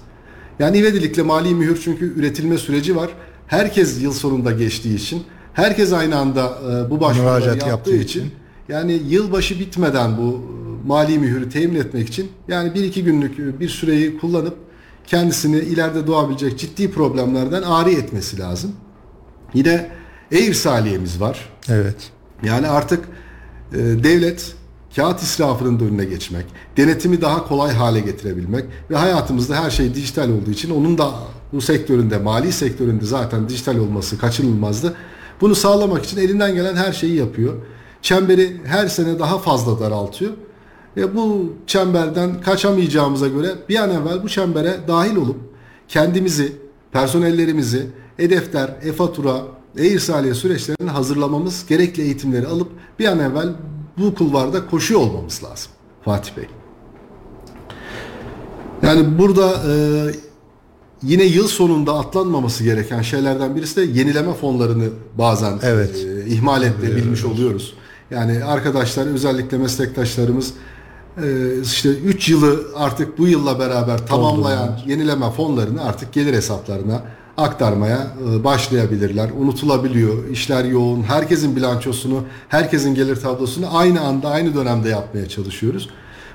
Yani 0.59 0.77
ivedilikle 0.77 1.21
mali 1.21 1.55
mühür 1.55 1.79
çünkü 1.83 2.19
üretilme 2.19 2.57
süreci 2.57 2.95
var. 2.95 3.09
Herkes 3.47 4.01
yıl 4.01 4.13
sonunda 4.13 4.51
geçtiği 4.51 4.95
için, 4.95 5.23
herkes 5.53 5.93
aynı 5.93 6.17
anda 6.17 6.57
e, 6.69 6.89
bu 6.89 7.01
başvuruları 7.01 7.45
yaptığı, 7.45 7.67
yaptığı 7.67 7.95
için, 7.95 8.19
için. 8.19 8.31
yani 8.69 9.01
yılbaşı 9.09 9.59
bitmeden 9.59 10.17
bu 10.17 10.41
mali 10.87 11.19
mühürü 11.19 11.49
temin 11.49 11.75
etmek 11.75 12.07
için 12.07 12.29
yani 12.47 12.73
bir 12.73 12.83
iki 12.83 13.03
günlük 13.03 13.59
bir 13.59 13.69
süreyi 13.69 14.17
kullanıp 14.17 14.66
kendisini 15.07 15.57
ileride 15.57 16.07
doğabilecek 16.07 16.59
ciddi 16.59 16.91
problemlerden 16.91 17.61
ari 17.61 17.93
etmesi 17.93 18.39
lazım. 18.39 18.71
Yine 19.53 19.89
e-irsaliyemiz 20.31 21.21
var. 21.21 21.49
Evet. 21.69 22.11
Yani 22.43 22.67
artık 22.67 23.05
e, 23.73 23.77
devlet 23.77 24.55
kağıt 24.95 25.21
israfının 25.21 25.79
da 25.79 25.85
önüne 25.85 26.05
geçmek, 26.05 26.45
denetimi 26.77 27.21
daha 27.21 27.47
kolay 27.47 27.73
hale 27.73 27.99
getirebilmek 27.99 28.65
ve 28.89 28.95
hayatımızda 28.95 29.63
her 29.63 29.69
şey 29.69 29.95
dijital 29.95 30.29
olduğu 30.29 30.51
için 30.51 30.69
onun 30.69 30.97
da 30.97 31.11
bu 31.53 31.61
sektöründe, 31.61 32.17
mali 32.17 32.51
sektöründe 32.51 33.05
zaten 33.05 33.49
dijital 33.49 33.77
olması 33.77 34.19
kaçınılmazdı. 34.19 34.95
Bunu 35.41 35.55
sağlamak 35.55 36.05
için 36.05 36.17
elinden 36.17 36.55
gelen 36.55 36.75
her 36.75 36.93
şeyi 36.93 37.15
yapıyor. 37.15 37.53
Çemberi 38.01 38.61
her 38.65 38.87
sene 38.87 39.19
daha 39.19 39.39
fazla 39.39 39.79
daraltıyor. 39.79 40.31
Ve 40.97 41.15
bu 41.15 41.53
çemberden 41.67 42.41
kaçamayacağımıza 42.41 43.27
göre 43.27 43.55
bir 43.69 43.75
an 43.75 43.89
evvel 43.89 44.23
bu 44.23 44.29
çembere 44.29 44.77
dahil 44.87 45.15
olup 45.15 45.37
kendimizi, 45.87 46.55
personellerimizi, 46.91 47.87
e-defter, 48.19 48.75
e-fatura, 48.83 49.41
e-irsaliye 49.77 50.33
süreçlerini 50.33 50.89
hazırlamamız, 50.89 51.65
gerekli 51.69 52.03
eğitimleri 52.03 52.47
alıp 52.47 52.67
bir 52.99 53.05
an 53.05 53.19
evvel 53.19 53.49
bu 53.97 54.15
kulvarda 54.15 54.67
koşuyor 54.67 55.01
olmamız 55.01 55.43
lazım. 55.43 55.71
Fatih 56.05 56.37
Bey. 56.37 56.45
Yani 58.81 59.17
burada 59.17 59.53
e, 59.71 59.75
yine 61.03 61.23
yıl 61.23 61.47
sonunda 61.47 61.93
atlanmaması 61.93 62.63
gereken 62.63 63.01
şeylerden 63.01 63.55
birisi 63.55 63.75
de 63.75 63.99
yenileme 63.99 64.33
fonlarını 64.33 64.89
bazen 65.17 65.59
Evet. 65.63 65.95
e, 65.95 66.29
ihmal 66.29 66.63
edebilmiş 66.63 67.25
oluyoruz. 67.25 67.73
Yani 68.11 68.43
arkadaşlar 68.43 69.07
özellikle 69.07 69.57
meslektaşlarımız 69.57 70.53
işte 71.63 71.89
3 71.89 72.29
yılı 72.29 72.67
artık 72.75 73.17
bu 73.17 73.27
yılla 73.27 73.59
beraber 73.59 74.07
tamamlayan 74.07 74.79
yenileme 74.85 75.31
fonlarını 75.31 75.83
artık 75.83 76.13
gelir 76.13 76.33
hesaplarına 76.33 77.01
aktarmaya 77.37 78.07
e, 78.31 78.43
başlayabilirler. 78.43 79.29
Unutulabiliyor. 79.39 80.29
işler 80.29 80.65
yoğun. 80.65 81.03
Herkesin 81.03 81.55
bilançosunu, 81.55 82.23
herkesin 82.49 82.95
gelir 82.95 83.15
tablosunu 83.15 83.77
aynı 83.77 84.01
anda, 84.01 84.29
aynı 84.29 84.55
dönemde 84.55 84.89
yapmaya 84.89 85.29
çalışıyoruz. 85.29 85.89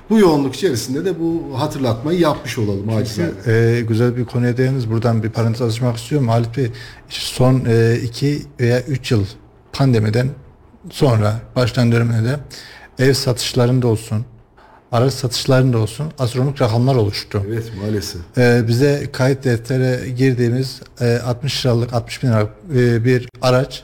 Bu 0.09 0.19
yoğunluk 0.19 0.55
içerisinde 0.55 1.05
de 1.05 1.19
bu 1.19 1.43
hatırlatmayı 1.59 2.19
yapmış 2.19 2.57
olalım 2.57 2.89
acizane. 2.89 3.29
Ee, 3.47 3.81
güzel 3.87 4.17
bir 4.17 4.25
konuya 4.25 4.57
değindiniz. 4.57 4.91
Buradan 4.91 5.23
bir 5.23 5.29
parantez 5.29 5.61
açmak 5.61 5.97
istiyorum. 5.97 6.27
Halit 6.27 6.57
Bey 6.57 6.71
son 7.09 7.61
2 8.03 8.41
veya 8.59 8.81
3 8.81 9.11
yıl 9.11 9.25
pandemiden 9.73 10.29
sonra 10.89 11.41
başlayan 11.55 11.91
dönemde 11.91 12.29
de 12.29 12.39
ev 12.99 13.13
satışlarında 13.13 13.87
olsun, 13.87 14.25
araç 14.93 15.13
satışlarında 15.13 15.77
olsun 15.77 16.05
astronomik 16.19 16.61
rakamlar 16.61 16.95
oluştu. 16.95 17.43
Evet 17.47 17.71
maalesef. 17.83 18.21
Ee, 18.37 18.63
bize 18.67 19.09
kayıt 19.11 19.43
deftere 19.43 20.09
girdiğimiz 20.09 20.81
e, 21.01 21.17
60 21.17 21.65
liralık 21.65 21.93
60 21.93 22.23
bin 22.23 22.27
liralık 22.27 22.49
e, 22.75 23.05
bir 23.05 23.29
araç 23.41 23.83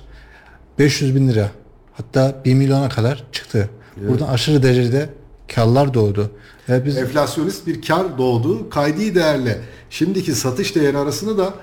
500 0.79 1.15
bin 1.15 1.27
lira 1.27 1.51
hatta 1.93 2.41
1 2.45 2.53
milyona 2.53 2.89
kadar 2.89 3.23
çıktı. 3.31 3.69
Buradan 4.09 4.27
aşırı 4.27 4.63
derecede 4.63 5.09
karlar 5.55 5.93
doğdu. 5.93 6.31
Ve 6.69 6.85
biz 6.85 6.97
Enflasyonist 6.97 7.67
bir 7.67 7.81
kar 7.81 8.17
doğdu. 8.17 8.69
Kaydi 8.69 9.15
değerle 9.15 9.59
şimdiki 9.89 10.35
satış 10.35 10.75
değeri 10.75 10.97
arasında 10.97 11.37
da 11.37 11.53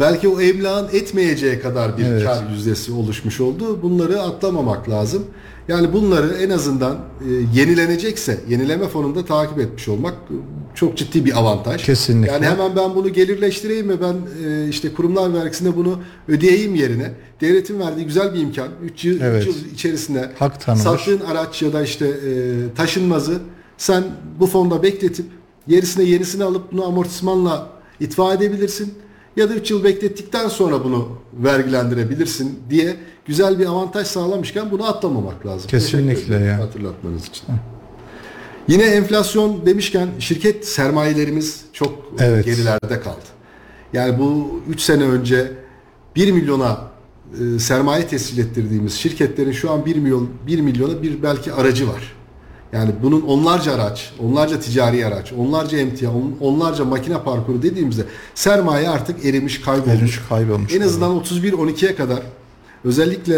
belki 0.00 0.28
o 0.28 0.40
emlakın 0.40 0.96
etmeyeceği 0.98 1.60
kadar 1.60 1.98
bir 1.98 2.04
Evet. 2.04 2.24
kar 2.24 2.48
yüzdesi 2.50 2.92
oluşmuş 2.92 3.40
oldu. 3.40 3.82
Bunları 3.82 4.22
atlamamak 4.22 4.90
lazım. 4.90 5.24
Yani 5.68 5.92
bunları 5.92 6.34
en 6.34 6.50
azından 6.50 6.92
e, 6.94 7.58
yenilenecekse 7.60 8.40
yenileme 8.48 8.88
fonunda 8.88 9.24
takip 9.24 9.58
etmiş 9.58 9.88
olmak 9.88 10.14
e, 10.14 10.34
çok 10.74 10.96
ciddi 10.96 11.24
bir 11.24 11.38
avantaj. 11.38 11.84
Kesinlikle. 11.84 12.32
Yani 12.32 12.46
hemen 12.46 12.76
ben 12.76 12.94
bunu 12.94 13.08
gelirleştireyim 13.08 13.88
ve 13.88 14.00
ben 14.00 14.14
e, 14.48 14.68
işte 14.68 14.92
kurumlar 14.92 15.34
vergisinde 15.34 15.76
bunu 15.76 16.00
ödeyeyim 16.28 16.74
yerine 16.74 17.12
devletin 17.40 17.80
verdiği 17.80 18.06
güzel 18.06 18.34
bir 18.34 18.40
imkan 18.40 18.68
3 18.82 19.04
yıl, 19.04 19.20
Evet. 19.20 19.46
yıl 19.46 19.54
içerisinde 19.74 20.30
Hak 20.38 20.62
sattığın 20.62 21.20
araç 21.20 21.62
ya 21.62 21.72
da 21.72 21.82
işte 21.82 22.06
e, 22.06 22.74
taşınmazı 22.76 23.40
sen 23.78 24.04
bu 24.40 24.46
fonda 24.46 24.82
bekletip 24.82 25.26
gerisine 25.68 26.04
yenisini 26.04 26.44
alıp 26.44 26.72
bunu 26.72 26.84
amortismanla 26.86 27.68
itfa 28.00 28.34
edebilirsin. 28.34 28.94
Ya 29.36 29.50
da 29.50 29.54
3 29.54 29.70
yıl 29.70 29.84
beklettikten 29.84 30.48
sonra 30.48 30.84
bunu 30.84 31.08
vergilendirebilirsin 31.34 32.58
diye 32.70 32.96
güzel 33.26 33.58
bir 33.58 33.66
avantaj 33.66 34.06
sağlamışken 34.06 34.70
bunu 34.70 34.86
atlamamak 34.86 35.46
lazım. 35.46 35.68
Kesinlikle 35.70 36.34
ya. 36.34 36.58
Hatırlatmanız 36.58 37.26
için. 37.28 37.46
Yine 38.68 38.82
enflasyon 38.82 39.66
demişken 39.66 40.08
şirket 40.18 40.68
sermayelerimiz 40.68 41.60
çok 41.72 42.12
Evet. 42.18 42.44
gerilerde 42.44 43.00
kaldı. 43.00 43.24
Yani 43.92 44.18
bu 44.18 44.60
3 44.68 44.80
sene 44.80 45.04
önce 45.04 45.52
1 46.16 46.32
milyona 46.32 46.80
e, 47.54 47.58
sermaye 47.58 48.06
tescil 48.06 48.38
ettirdiğimiz 48.38 48.94
şirketlerin 48.94 49.52
şu 49.52 49.70
an 49.70 49.86
1 49.86 49.96
milyon 49.96 50.28
1 50.46 50.60
milyona 50.60 51.02
bir 51.02 51.22
belki 51.22 51.52
aracı 51.52 51.88
var. 51.88 52.12
Yani 52.74 52.90
bunun 53.02 53.20
onlarca 53.22 53.74
araç, 53.74 54.12
onlarca 54.22 54.60
ticari 54.60 55.06
araç, 55.06 55.32
onlarca 55.32 55.78
emtia, 55.78 56.10
on- 56.10 56.36
onlarca 56.40 56.84
makine 56.84 57.22
parkuru 57.22 57.62
dediğimizde 57.62 58.02
sermaye 58.34 58.88
artık 58.88 59.24
erimiş, 59.24 59.60
kaybolmuş. 59.60 59.94
Erimiş, 59.94 60.20
kaybolmuş. 60.28 60.74
En 60.74 60.80
azından 60.80 61.10
31-12'ye 61.10 61.96
kadar 61.96 62.22
özellikle 62.84 63.36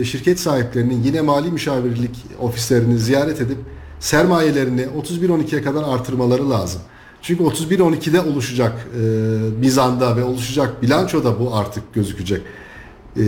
e, 0.00 0.04
şirket 0.04 0.40
sahiplerinin 0.40 1.02
yine 1.02 1.20
mali 1.20 1.50
müşavirlik 1.50 2.16
ofislerini 2.40 2.98
ziyaret 2.98 3.40
edip 3.40 3.58
sermayelerini 4.00 4.86
31-12'ye 5.02 5.62
kadar 5.62 5.82
artırmaları 5.82 6.50
lazım. 6.50 6.80
Çünkü 7.22 7.44
31-12'de 7.44 8.20
oluşacak 8.20 8.72
e, 8.96 9.62
bizanda 9.62 10.16
ve 10.16 10.24
oluşacak 10.24 10.82
bilançoda 10.82 11.40
bu 11.40 11.54
artık 11.54 11.94
gözükecek. 11.94 12.42
E, 13.16 13.22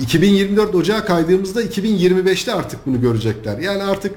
2024 0.00 0.74
Ocağı 0.74 1.06
kaydığımızda 1.06 1.62
2025'te 1.62 2.54
artık 2.54 2.86
bunu 2.86 3.00
görecekler. 3.00 3.58
Yani 3.58 3.82
artık 3.82 4.14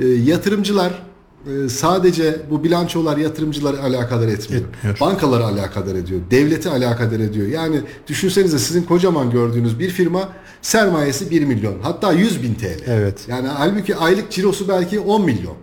e, 0.00 0.06
yatırımcılar 0.06 1.02
e, 1.46 1.68
sadece 1.68 2.36
bu 2.50 2.64
bilançolar 2.64 3.16
yatırımcıları 3.16 3.82
alakadar 3.82 4.28
etmiyor. 4.28 4.62
Etmiyor. 4.62 5.00
Bankaları 5.00 5.44
alakadar 5.44 5.94
ediyor. 5.94 6.20
Devleti 6.30 6.68
alakadar 6.68 7.20
ediyor. 7.20 7.46
Yani 7.46 7.80
düşünsenize 8.06 8.58
sizin 8.58 8.82
kocaman 8.82 9.30
gördüğünüz 9.30 9.78
bir 9.78 9.90
firma 9.90 10.28
sermayesi 10.62 11.30
1 11.30 11.44
milyon. 11.44 11.74
Hatta 11.82 12.12
100 12.12 12.42
bin 12.42 12.54
TL. 12.54 12.82
Evet. 12.86 13.20
Yani 13.28 13.48
halbuki 13.48 13.96
aylık 13.96 14.30
cirosu 14.30 14.68
belki 14.68 15.00
10 15.00 15.24
milyon. 15.24 15.56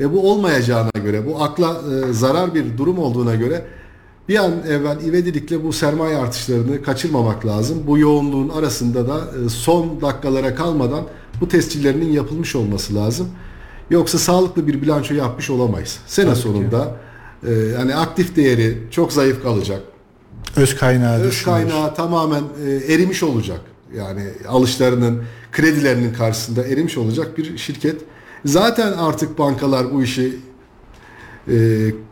E 0.00 0.12
bu 0.12 0.30
olmayacağına 0.30 0.90
göre, 1.04 1.26
bu 1.26 1.42
akla 1.42 1.80
e, 2.08 2.12
zarar 2.12 2.54
bir 2.54 2.78
durum 2.78 2.98
olduğuna 2.98 3.34
göre 3.34 3.64
bir 4.28 4.44
an 4.44 4.52
evvel 4.68 5.04
ivedilikle 5.04 5.64
bu 5.64 5.72
sermaye 5.72 6.16
artışlarını 6.16 6.82
kaçırmamak 6.82 7.46
lazım. 7.46 7.82
Bu 7.86 7.98
yoğunluğun 7.98 8.48
arasında 8.48 9.08
da 9.08 9.20
e, 9.44 9.48
son 9.48 10.00
dakikalara 10.00 10.54
kalmadan 10.54 11.04
bu 11.40 11.48
tescillerinin 11.48 12.12
yapılmış 12.12 12.56
olması 12.56 12.94
lazım. 12.94 13.28
Yoksa 13.90 14.18
sağlıklı 14.18 14.66
bir 14.66 14.82
bilanço 14.82 15.14
yapmış 15.14 15.50
olamayız. 15.50 15.98
Sene 16.06 16.26
Tabii 16.26 16.36
sonunda 16.36 16.96
e, 17.46 17.52
yani 17.52 17.94
aktif 17.94 18.36
değeri 18.36 18.78
çok 18.90 19.12
zayıf 19.12 19.42
kalacak. 19.42 19.82
öz 20.56 20.76
kaynağı 20.76 21.20
Öz 21.20 21.42
kaynağı 21.42 21.94
tamamen 21.94 22.42
e, 22.66 22.92
erimiş 22.94 23.22
olacak. 23.22 23.60
Yani 23.94 24.22
alışlarının, 24.48 25.22
kredilerinin 25.52 26.12
karşısında 26.12 26.64
erimiş 26.64 26.98
olacak 26.98 27.38
bir 27.38 27.58
şirket. 27.58 28.00
Zaten 28.44 28.92
artık 28.92 29.38
bankalar 29.38 29.92
bu 29.94 30.02
işi 30.02 30.36
e, 31.48 31.54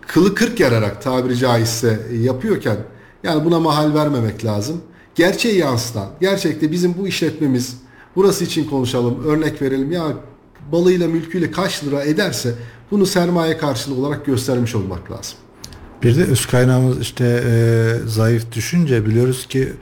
kılı 0.06 0.34
kırk 0.34 0.60
yararak 0.60 1.02
tabiri 1.02 1.36
caizse 1.36 2.00
yapıyorken 2.20 2.76
yani 3.22 3.44
buna 3.44 3.60
mahal 3.60 3.94
vermemek 3.94 4.44
lazım. 4.44 4.80
Gerçeği 5.14 5.58
yansıtan, 5.58 6.08
gerçekte 6.20 6.72
bizim 6.72 6.98
bu 6.98 7.08
işletmemiz 7.08 7.76
burası 8.16 8.44
için 8.44 8.64
konuşalım, 8.64 9.24
örnek 9.24 9.62
verelim 9.62 9.92
ya 9.92 10.04
balıyla 10.72 11.08
mülküyle 11.08 11.50
kaç 11.50 11.84
lira 11.84 12.02
ederse 12.04 12.54
bunu 12.90 13.06
sermaye 13.06 13.58
karşılığı 13.58 13.94
olarak 14.06 14.26
göstermiş 14.26 14.74
olmak 14.74 15.10
lazım. 15.10 15.34
Bir 16.02 16.16
de 16.16 16.24
öz 16.24 16.46
kaynağımız 16.46 17.00
işte 17.00 17.42
e, 17.46 18.08
zayıf 18.08 18.52
düşünce 18.52 19.06
biliyoruz 19.06 19.46
ki 19.48 19.72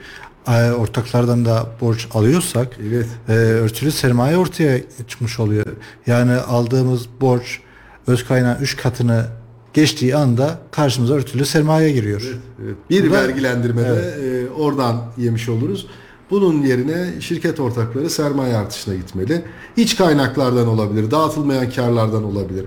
e, 0.47 0.71
ortaklardan 0.71 1.45
da 1.45 1.67
borç 1.81 2.07
alıyorsak 2.13 2.67
Evet. 2.89 3.05
e, 3.29 3.31
örtülü 3.33 3.91
sermaye 3.91 4.37
ortaya 4.37 4.79
çıkmış 5.07 5.39
oluyor. 5.39 5.65
Yani 6.07 6.31
aldığımız 6.33 7.05
borç 7.21 7.59
öz 8.07 8.25
kaynağın 8.25 8.61
3 8.61 8.77
katını 8.77 9.25
geçtiği 9.73 10.15
anda 10.15 10.59
karşımıza 10.71 11.13
örtülü 11.13 11.45
sermaye 11.45 11.91
giriyor. 11.91 12.21
Evet, 12.63 12.75
Bir 12.89 13.07
Bu 13.09 13.13
da- 13.13 13.15
vergilendirmede 13.21 14.15
e, 14.23 14.49
oradan 14.49 15.01
yemiş 15.17 15.49
oluruz. 15.49 15.87
Bunun 16.33 16.61
yerine 16.61 17.21
şirket 17.21 17.59
ortakları 17.59 18.09
sermaye 18.09 18.55
artışına 18.57 18.95
gitmeli. 18.95 19.41
İç 19.77 19.95
kaynaklardan 19.95 20.67
olabilir, 20.67 21.11
dağıtılmayan 21.11 21.69
karlardan 21.69 22.23
olabilir, 22.23 22.65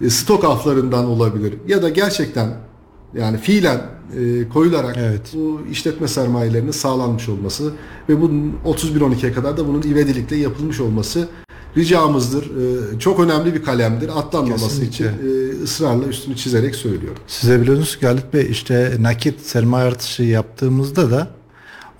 e, 0.00 0.10
stok 0.10 0.44
aflarından 0.44 1.04
olabilir 1.04 1.54
ya 1.68 1.82
da 1.82 1.88
gerçekten 1.88 2.56
yani 3.14 3.38
fiilen 3.38 3.80
e, 4.16 4.48
koyularak 4.48 4.96
Evet. 4.98 5.20
bu 5.34 5.60
işletme 5.70 6.08
sermayelerinin 6.08 6.70
sağlanmış 6.70 7.28
olması 7.28 7.72
ve 8.08 8.20
bunun 8.20 8.54
31-12'ye 8.64 9.32
kadar 9.32 9.56
da 9.56 9.68
bunun 9.68 9.82
ivedilikle 9.82 10.36
yapılmış 10.36 10.80
olması 10.80 11.28
ricamızdır. 11.76 12.44
E, 12.44 12.98
çok 12.98 13.20
önemli 13.20 13.54
bir 13.54 13.62
kalemdir. 13.62 14.10
Atlanmaması 14.18 14.80
Kesinlikle. 14.80 15.04
için 15.04 15.60
e, 15.60 15.62
ısrarla 15.62 16.06
üstünü 16.06 16.36
çizerek 16.36 16.74
söylüyorum. 16.74 17.22
Size 17.26 17.60
biliyorsunuz 17.60 17.98
Halit 18.02 18.34
Bey 18.34 18.46
işte 18.50 18.92
nakit 19.00 19.40
sermaye 19.40 19.86
artışı 19.86 20.22
yaptığımızda 20.22 21.10
da 21.10 21.43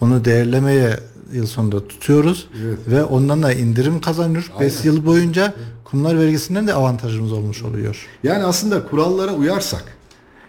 onu 0.00 0.24
değerlemeye 0.24 0.96
yıl 1.32 1.46
sonunda 1.46 1.88
tutuyoruz 1.88 2.48
Evet. 2.64 2.78
ve 2.88 3.04
ondan 3.04 3.42
da 3.42 3.52
indirim 3.52 4.00
kazanıyoruz. 4.00 4.50
5 4.60 4.72
Aynen. 4.72 4.84
yıl 4.84 5.06
boyunca 5.06 5.54
kumlar 5.84 6.18
vergisinden 6.18 6.66
de 6.66 6.74
avantajımız 6.74 7.32
olmuş 7.32 7.62
oluyor. 7.62 8.06
Yani 8.22 8.44
aslında 8.44 8.86
kurallara 8.86 9.34
uyarsak, 9.34 9.84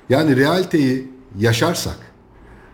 yani 0.09 0.35
realiteyi 0.35 1.11
yaşarsak, 1.39 1.97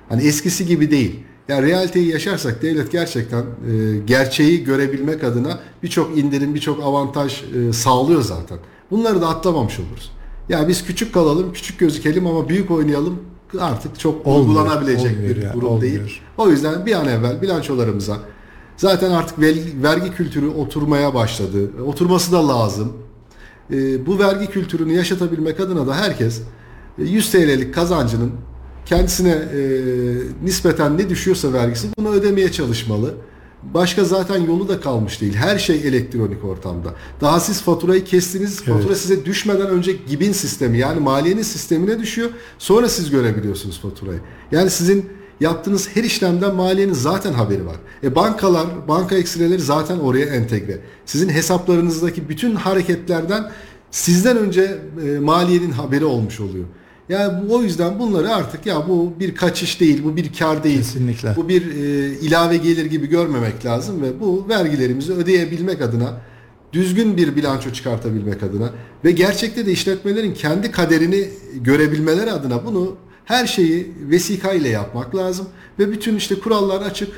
hani 0.10 0.24
eskisi 0.24 0.66
gibi 0.66 0.92
değil. 0.92 1.20
Yani 1.48 1.68
realiteyi 1.68 2.08
yaşarsak 2.08 2.62
devlet 2.62 2.92
gerçekten 2.92 3.42
e, 3.42 3.98
gerçeği 4.06 4.64
görebilmek 4.64 5.24
adına 5.24 5.60
birçok 5.84 6.18
indirim, 6.18 6.56
birçok 6.56 6.84
avantaj 6.84 7.44
e, 7.44 7.74
sağlıyor 7.74 8.22
zaten. 8.22 8.58
Bunları 8.92 9.22
da 9.22 9.30
atlamamış 9.30 9.80
oluruz. 9.80 10.12
Ya 10.50 10.68
biz 10.68 10.86
küçük 10.86 11.14
kalalım, 11.14 11.54
küçük 11.54 11.80
gözükelim 11.80 12.28
ama 12.28 12.50
büyük 12.50 12.72
oynayalım 12.72 13.20
artık 13.60 14.00
çok 14.00 14.28
Olmuyor, 14.28 14.48
uygulanabilecek 14.50 15.12
olmuyor 15.12 15.36
bir 15.36 15.42
ya, 15.42 15.54
durum 15.54 15.68
olmuyor. 15.68 15.82
değil. 15.82 16.22
O 16.38 16.50
yüzden 16.50 16.86
bir 16.86 16.94
an 16.96 17.08
evvel 17.08 17.42
bilançolarımıza 17.42 18.18
zaten 18.78 19.12
artık 19.12 19.40
vergi 19.84 20.12
kültürü 20.12 20.48
oturmaya 20.48 21.14
başladı. 21.14 21.84
Oturması 21.86 22.32
da 22.32 22.48
lazım. 22.48 22.94
E, 23.74 24.06
bu 24.06 24.20
vergi 24.20 24.48
kültürünü 24.48 24.94
yaşatabilmek 24.94 25.60
adına 25.60 25.88
da 25.88 25.96
herkes 25.96 26.42
e, 27.00 27.04
100 27.04 27.32
TL'lik 27.32 27.74
kazancının 27.74 28.32
kendisine 28.86 29.30
e, 29.32 29.62
nispeten 30.44 30.98
ne 30.98 31.10
düşüyorsa 31.10 31.54
vergisi 31.54 31.88
bunu 31.98 32.10
ödemeye 32.10 32.52
çalışmalı. 32.52 33.14
Başka 33.64 34.04
zaten 34.04 34.42
yolu 34.42 34.70
da 34.70 34.80
kalmış 34.82 35.22
değil. 35.22 35.34
Her 35.34 35.58
şey 35.58 35.76
elektronik 35.76 36.46
ortamda. 36.46 36.94
Daha 37.22 37.40
siz 37.40 37.62
faturayı 37.62 38.04
kestiniz. 38.04 38.62
Fatura 38.62 38.84
Evet. 38.88 38.98
size 38.98 39.26
düşmeden 39.26 39.68
önce 39.68 39.92
GİB'in 39.92 40.32
sistemi 40.32 40.78
yani 40.78 41.00
maliyenin 41.00 41.42
sistemine 41.42 42.00
düşüyor. 42.00 42.30
Sonra 42.58 42.90
siz 42.90 43.10
görebiliyorsunuz 43.10 43.80
faturayı. 43.82 44.20
Yani 44.52 44.70
sizin 44.70 45.10
yaptığınız 45.40 45.90
her 45.96 46.04
işlemden 46.04 46.56
maliyenin 46.56 46.94
zaten 46.94 47.34
haberi 47.34 47.66
var. 47.66 47.76
E 48.04 48.16
bankalar, 48.16 48.68
banka 48.88 49.16
ekstreleri 49.16 49.62
zaten 49.62 50.00
oraya 50.00 50.26
entegre. 50.26 50.80
Sizin 51.06 51.30
hesaplarınızdaki 51.30 52.30
bütün 52.30 52.56
hareketlerden 52.56 53.52
sizden 53.92 54.38
önce 54.38 54.78
e, 55.06 55.20
maliyenin 55.20 55.72
haberi 55.72 56.06
olmuş 56.06 56.40
oluyor. 56.40 56.66
Yani 57.12 57.50
bu, 57.50 57.56
o 57.56 57.62
yüzden 57.62 58.00
bunları 58.00 58.36
artık 58.36 58.66
ya 58.66 58.88
bu 58.90 59.14
bir 59.20 59.36
kaçış 59.36 59.80
değil, 59.80 60.04
bu 60.04 60.16
bir 60.16 60.34
kar 60.34 60.64
değil. 60.64 60.78
Kesinlikle. 60.78 61.36
Bu 61.36 61.50
bir 61.50 61.62
e, 61.62 62.10
ilave 62.20 62.58
gelir 62.58 62.86
gibi 62.86 63.08
görmemek 63.08 63.66
lazım 63.66 64.02
ve 64.02 64.20
bu 64.20 64.46
vergilerimizi 64.50 65.14
ödeyebilmek 65.14 65.82
adına 65.82 66.18
düzgün 66.74 67.18
bir 67.18 67.36
bilanço 67.36 67.70
çıkartabilmek 67.72 68.44
adına 68.44 68.70
ve 69.06 69.12
gerçekte 69.12 69.66
de 69.66 69.72
işletmelerin 69.72 70.34
kendi 70.34 70.72
kaderini 70.72 71.30
görebilmeleri 71.56 72.32
adına 72.32 72.66
bunu 72.66 72.96
her 73.26 73.48
şeyi 73.48 73.94
vesika 74.10 74.54
ile 74.54 74.70
yapmak 74.70 75.16
lazım 75.16 75.48
ve 75.80 75.92
bütün 75.92 76.16
işte 76.16 76.40
kurallar 76.40 76.82
açık, 76.82 77.10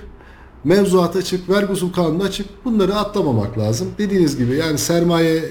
mevzuat 0.63 1.15
açık, 1.15 1.49
vergi 1.49 1.71
usul 1.71 1.93
kanunu 1.93 2.23
açık. 2.23 2.65
Bunları 2.65 2.95
atlamamak 2.95 3.57
lazım. 3.57 3.87
Dediğiniz 3.97 4.37
gibi 4.37 4.55
yani 4.55 4.77
sermaye 4.77 5.43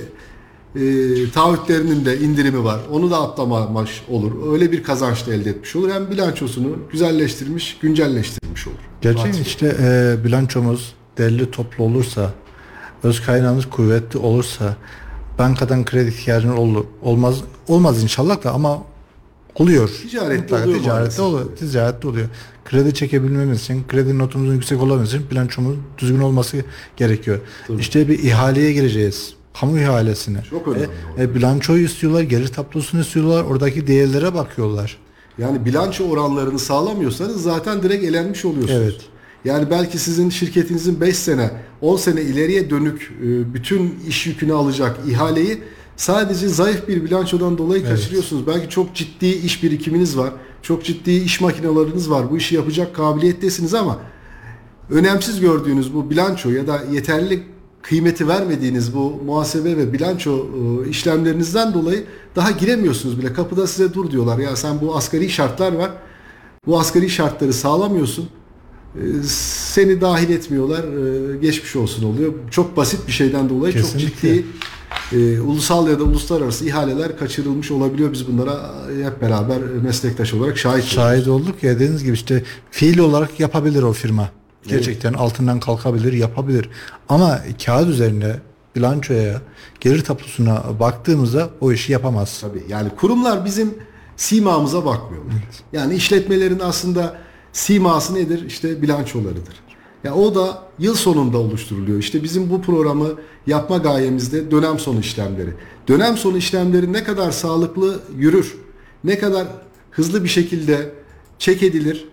e, 0.76 1.30
taahhütlerinin 1.30 2.04
de 2.04 2.20
indirimi 2.20 2.64
var. 2.64 2.80
Onu 2.90 3.10
da 3.10 3.22
atlamamış 3.22 4.02
olur. 4.08 4.52
Öyle 4.52 4.72
bir 4.72 4.82
kazanç 4.82 5.26
da 5.26 5.34
elde 5.34 5.50
etmiş 5.50 5.76
olur. 5.76 5.90
Hem 5.90 6.10
bilançosunu 6.10 6.78
güzelleştirmiş, 6.92 7.78
güncelleştirmiş 7.80 8.66
olur. 8.66 8.76
Gerçekten 9.00 9.32
Fatih. 9.32 9.46
işte 9.46 9.76
e, 9.80 10.16
bilançomuz 10.24 10.94
derli 11.18 11.50
toplu 11.50 11.84
olursa, 11.84 12.30
öz 13.02 13.22
kaynağımız 13.26 13.66
kuvvetli 13.70 14.18
olursa, 14.18 14.76
bankadan 15.38 15.84
kredi 15.84 16.08
ihtiyacın 16.08 16.52
ol, 16.52 16.84
olmaz 17.02 17.40
olmaz 17.68 18.02
inşallah 18.02 18.44
da 18.44 18.52
ama 18.52 18.82
oluyor. 19.54 19.88
Ticarette 19.88 20.54
oluyor 20.54 20.78
ticarette 20.78 21.22
oluyor. 21.22 21.56
Ticarette 21.56 22.08
oluyor. 22.08 22.28
Kredi 22.64 22.94
çekebilmemiz 22.94 23.62
için, 23.62 23.84
kredi 23.88 24.18
notumuzun 24.18 24.54
yüksek 24.54 24.82
olabilmesi 24.82 25.16
için 25.16 25.30
bilançomuz 25.30 25.76
düzgün 25.98 26.20
olması 26.20 26.64
gerekiyor. 26.96 27.38
İşte 27.78 28.08
bir 28.08 28.18
ihaleye 28.18 28.72
gireceğiz. 28.72 29.34
Kamu 29.60 29.78
ihalesine. 29.78 30.42
Çok 30.50 30.68
önemli 30.68 30.88
E, 31.18 31.22
e, 31.22 31.34
bilançoyu 31.34 31.84
istiyorlar, 31.84 32.22
gelir 32.22 32.48
tablosunu 32.48 33.00
istiyorlar, 33.00 33.44
oradaki 33.44 33.86
değerlere 33.86 34.34
bakıyorlar. 34.34 34.98
Yani 35.38 35.64
bilanço 35.64 36.04
oranlarını 36.04 36.58
sağlamıyorsanız 36.58 37.42
zaten 37.42 37.82
direkt 37.82 38.04
elenmiş 38.04 38.44
oluyorsunuz. 38.44 38.80
Evet. 38.82 39.00
Yani 39.44 39.70
belki 39.70 39.98
sizin 39.98 40.30
şirketinizin 40.30 41.00
5 41.00 41.16
sene, 41.16 41.50
10 41.80 41.96
sene 41.96 42.22
ileriye 42.22 42.70
dönük 42.70 43.12
e, 43.22 43.54
bütün 43.54 43.98
iş 44.08 44.26
yükünü 44.26 44.52
alacak 44.52 44.98
ihaleyi 45.08 45.58
sadece 45.96 46.48
zayıf 46.48 46.88
bir 46.88 47.04
bilançodan 47.04 47.58
dolayı 47.58 47.84
kaçırıyorsunuz. 47.84 48.46
Belki 48.46 48.68
çok 48.68 48.94
ciddi 48.94 49.26
iş 49.26 49.62
birikiminiz 49.62 50.18
var. 50.18 50.32
Çok 50.62 50.84
ciddi 50.84 51.10
iş 51.10 51.40
makineleriniz 51.40 52.10
var. 52.10 52.30
Bu 52.30 52.36
işi 52.36 52.54
yapacak 52.54 52.94
kabiliyettesiniz 52.94 53.74
ama 53.74 53.98
önemsiz 54.90 55.40
gördüğünüz 55.40 55.94
bu 55.94 56.10
bilanço 56.10 56.50
ya 56.50 56.66
da 56.66 56.82
yeterli 56.92 57.42
kıymeti 57.82 58.28
vermediğiniz 58.28 58.94
bu 58.94 59.20
muhasebe 59.26 59.76
ve 59.76 59.92
bilanço 59.92 60.46
e, 60.86 60.88
işlemlerinizden 60.88 61.74
dolayı 61.74 62.04
daha 62.36 62.50
giremiyorsunuz 62.50 63.18
bile. 63.18 63.32
Kapıda 63.32 63.66
size 63.66 63.94
dur 63.94 64.10
diyorlar. 64.10 64.38
Ya 64.38 64.56
sen 64.56 64.80
bu 64.80 64.96
asgari 64.96 65.30
şartlar 65.30 65.72
var. 65.72 65.90
Bu 66.66 66.80
asgari 66.80 67.10
şartları 67.10 67.52
sağlamıyorsun. 67.52 68.28
E, 68.96 69.00
Seni 69.72 70.00
dahil 70.00 70.30
etmiyorlar. 70.30 70.84
E, 71.34 71.36
Geçmiş 71.38 71.76
olsun 71.76 72.04
oluyor. 72.04 72.32
Çok 72.50 72.76
basit 72.76 73.06
bir 73.06 73.12
şeyden 73.12 73.48
dolayı 73.48 73.72
çok 73.74 73.82
Kesinlikle. 73.82 74.34
ciddi 74.34 74.46
e, 75.12 75.40
ulusal 75.40 75.88
ya 75.88 75.98
da 75.98 76.02
uluslararası 76.04 76.66
ihaleler 76.66 77.18
kaçırılmış 77.18 77.70
olabiliyor. 77.70 78.12
Biz 78.12 78.28
bunlara 78.28 78.74
hep 79.04 79.20
beraber 79.22 79.58
meslektaş 79.82 80.34
olarak 80.34 80.58
şahit 80.58 80.74
oluyoruz. 80.76 80.94
Şahit 80.94 81.28
olduk 81.28 81.62
ya 81.62 81.74
dediğiniz 81.74 82.04
gibi 82.04 82.14
işte 82.14 82.42
fiil 82.70 82.98
olarak 82.98 83.40
yapabilir 83.40 83.82
o 83.82 83.92
firma. 83.92 84.30
Gerçekten 84.66 85.12
altından 85.12 85.60
kalkabilir, 85.60 86.12
yapabilir. 86.12 86.70
Ama 87.08 87.40
kağıt 87.64 87.88
üzerine 87.88 88.36
bilançoya, 88.76 89.40
gelir 89.80 90.04
tablosuna 90.04 90.62
baktığımızda 90.80 91.50
o 91.60 91.72
işi 91.72 91.92
yapamaz. 91.92 92.38
Tabii 92.40 92.64
yani 92.68 92.88
kurumlar 92.96 93.44
bizim 93.44 93.74
simamıza 94.16 94.84
bakmıyorlar. 94.84 95.34
Yani 95.72 95.94
işletmelerin 95.94 96.58
aslında 96.58 97.16
siması 97.52 98.14
nedir? 98.14 98.46
İşte 98.46 98.82
bilançolarıdır. 98.82 99.62
Ya 100.04 100.14
o 100.14 100.34
da 100.34 100.62
yıl 100.78 100.94
sonunda 100.94 101.38
oluşturuluyor. 101.38 101.98
İşte 101.98 102.22
bizim 102.22 102.50
bu 102.50 102.62
programı 102.62 103.08
yapma 103.46 103.78
gayemizde 103.78 104.50
dönem 104.50 104.78
sonu 104.78 105.00
işlemleri. 105.00 105.50
Dönem 105.88 106.16
sonu 106.16 106.36
işlemleri 106.36 106.92
ne 106.92 107.04
kadar 107.04 107.30
sağlıklı 107.30 108.00
yürür, 108.16 108.56
ne 109.04 109.18
kadar 109.18 109.46
hızlı 109.90 110.24
bir 110.24 110.28
şekilde 110.28 110.92
çek 111.38 111.62
edilir, 111.62 112.08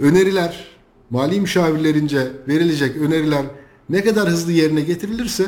öneriler, 0.00 0.71
mali 1.12 1.40
müşavirlerince 1.40 2.32
verilecek 2.48 2.96
öneriler 2.96 3.42
ne 3.88 4.04
kadar 4.04 4.28
hızlı 4.28 4.52
yerine 4.52 4.80
getirilirse 4.80 5.46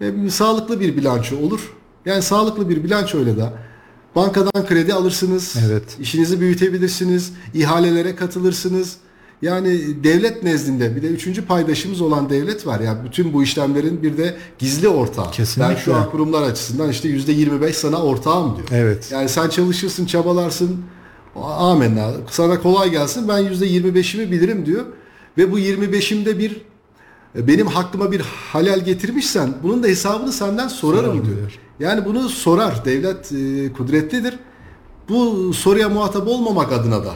e, 0.00 0.30
sağlıklı 0.30 0.80
bir 0.80 0.96
bilanço 0.96 1.36
olur. 1.36 1.72
Yani 2.06 2.22
sağlıklı 2.22 2.68
bir 2.68 2.84
bilançoyla 2.84 3.36
da 3.36 3.52
bankadan 4.16 4.66
kredi 4.66 4.94
alırsınız, 4.94 5.56
Evet. 5.68 5.96
işinizi 6.00 6.40
büyütebilirsiniz, 6.40 7.32
ihalelere 7.54 8.16
katılırsınız. 8.16 8.96
Yani 9.42 10.04
devlet 10.04 10.42
nezdinde 10.42 10.96
bir 10.96 11.02
de 11.02 11.06
üçüncü 11.06 11.46
paydaşımız 11.46 12.00
olan 12.00 12.30
devlet 12.30 12.66
var. 12.66 12.80
Yani 12.80 12.98
bütün 13.04 13.32
bu 13.32 13.42
işlemlerin 13.42 14.02
bir 14.02 14.16
de 14.18 14.36
gizli 14.58 14.88
ortağı. 14.88 15.30
Kesinlikle. 15.30 15.74
Ben 15.74 15.78
şu 15.78 15.94
an 15.94 16.10
kurumlar 16.10 16.42
açısından 16.42 16.90
işte 16.90 17.08
yüzde 17.08 17.32
25 17.32 17.76
sana 17.76 18.02
ortağım 18.02 18.56
diyor. 18.56 18.68
Evet. 18.72 19.08
Yani 19.12 19.28
sen 19.28 19.48
çalışırsın, 19.48 20.06
çabalarsın. 20.06 20.84
Amenna. 21.36 22.10
Sana 22.30 22.60
kolay 22.62 22.90
gelsin. 22.90 23.28
Ben 23.28 23.38
yüzde 23.38 23.66
25'imi 23.66 24.30
bilirim 24.30 24.66
diyor. 24.66 24.84
Ve 25.38 25.52
bu 25.52 25.58
25'imde 25.58 26.38
bir 26.38 26.56
e, 27.38 27.46
benim 27.46 27.66
hakkıma 27.66 28.12
bir 28.12 28.20
halal 28.20 28.80
getirmişsen 28.84 29.54
bunun 29.62 29.82
da 29.82 29.86
hesabını 29.86 30.32
senden 30.32 30.68
sorarım 30.68 31.04
Sorarım 31.04 31.24
diyor. 31.26 31.36
diyor. 31.36 31.58
Yani 31.80 32.04
bunu 32.04 32.28
sorar. 32.28 32.84
Devlet 32.84 33.32
e, 33.32 33.72
kudretlidir. 33.72 34.38
Bu 35.08 35.52
soruya 35.54 35.88
muhatap 35.88 36.28
olmamak 36.28 36.72
adına 36.72 37.04
da 37.04 37.12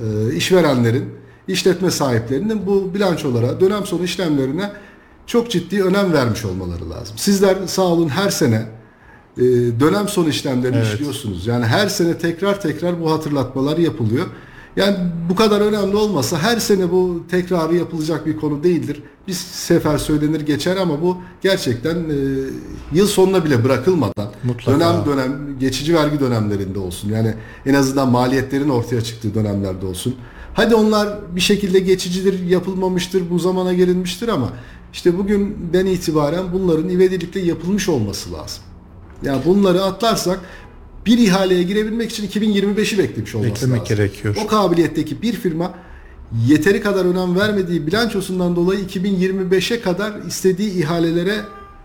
e, 0.00 0.34
işverenlerin, 0.34 1.08
işletme 1.48 1.90
sahiplerinin 1.90 2.66
bu 2.66 2.94
bilançolara, 2.94 3.60
dönem 3.60 3.86
sonu 3.86 4.04
işlemlerine 4.04 4.72
çok 5.26 5.50
ciddi 5.50 5.84
önem 5.84 6.12
vermiş 6.12 6.44
olmaları 6.44 6.90
lazım. 6.90 7.18
Sizler 7.18 7.56
sağ 7.66 7.82
olun 7.82 8.08
her 8.08 8.30
sene 8.30 8.66
e, 9.38 9.42
dönem 9.80 10.08
sonu 10.08 10.28
işlemlerini 10.28 10.76
Evet. 10.76 10.94
işliyorsunuz. 10.94 11.46
Yani 11.46 11.64
her 11.64 11.88
sene 11.88 12.18
tekrar 12.18 12.60
tekrar 12.60 13.00
bu 13.00 13.10
hatırlatmalar 13.12 13.78
yapılıyor. 13.78 14.26
Yani 14.76 14.96
bu 15.30 15.34
kadar 15.34 15.60
önemli 15.60 15.96
olmasa 15.96 16.38
her 16.38 16.58
sene 16.58 16.90
bu 16.92 17.22
tekrarı 17.30 17.76
yapılacak 17.76 18.26
bir 18.26 18.36
konu 18.36 18.62
değildir. 18.64 19.02
Bir 19.28 19.32
sefer 19.32 19.98
söylenir 19.98 20.40
geçer 20.40 20.76
ama 20.76 21.02
bu 21.02 21.16
gerçekten 21.42 21.94
e, 21.94 22.16
yıl 22.92 23.06
sonuna 23.06 23.44
bile 23.44 23.64
bırakılmadan 23.64 24.28
Mutlaka. 24.44 24.80
dönem 24.80 25.06
dönem 25.06 25.58
geçici 25.60 25.94
vergi 25.94 26.20
dönemlerinde 26.20 26.78
olsun. 26.78 27.10
Yani 27.10 27.34
en 27.66 27.74
azından 27.74 28.10
maliyetlerin 28.10 28.68
ortaya 28.68 29.00
çıktığı 29.00 29.34
dönemlerde 29.34 29.86
olsun. 29.86 30.14
Hadi 30.54 30.74
onlar 30.74 31.08
bir 31.36 31.40
şekilde 31.40 31.78
geçicidir, 31.78 32.46
yapılmamıştır, 32.46 33.30
bu 33.30 33.38
zamana 33.38 33.72
gelinmiştir 33.72 34.28
ama 34.28 34.48
işte 34.92 35.18
bugünden 35.18 35.86
itibaren 35.86 36.44
bunların 36.52 36.88
ivedilikle 36.88 37.40
yapılmış 37.40 37.88
olması 37.88 38.32
lazım. 38.32 38.64
Yani 39.22 39.42
bunları 39.44 39.82
atlarsak 39.82 40.40
bir 41.06 41.18
ihaleye 41.18 41.62
girebilmek 41.62 42.10
için 42.10 42.28
2025'i 42.28 42.98
beklemiş 42.98 43.34
olması 43.34 43.54
Beklemek 43.54 43.80
lazım. 43.82 43.96
gerekiyor. 43.96 44.36
O 44.44 44.46
kabiliyetteki 44.46 45.22
bir 45.22 45.32
firma 45.32 45.74
yeteri 46.46 46.80
kadar 46.80 47.04
önem 47.04 47.36
vermediği 47.36 47.86
bilançosundan 47.86 48.56
dolayı 48.56 48.80
2025'e 48.84 49.80
kadar 49.80 50.22
istediği 50.28 50.70
ihalelere 50.82 51.36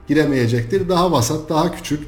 giremeyecektir. 0.08 0.90
Daha 0.90 1.12
vasat, 1.12 1.50
daha 1.50 1.76
küçük 1.76 2.00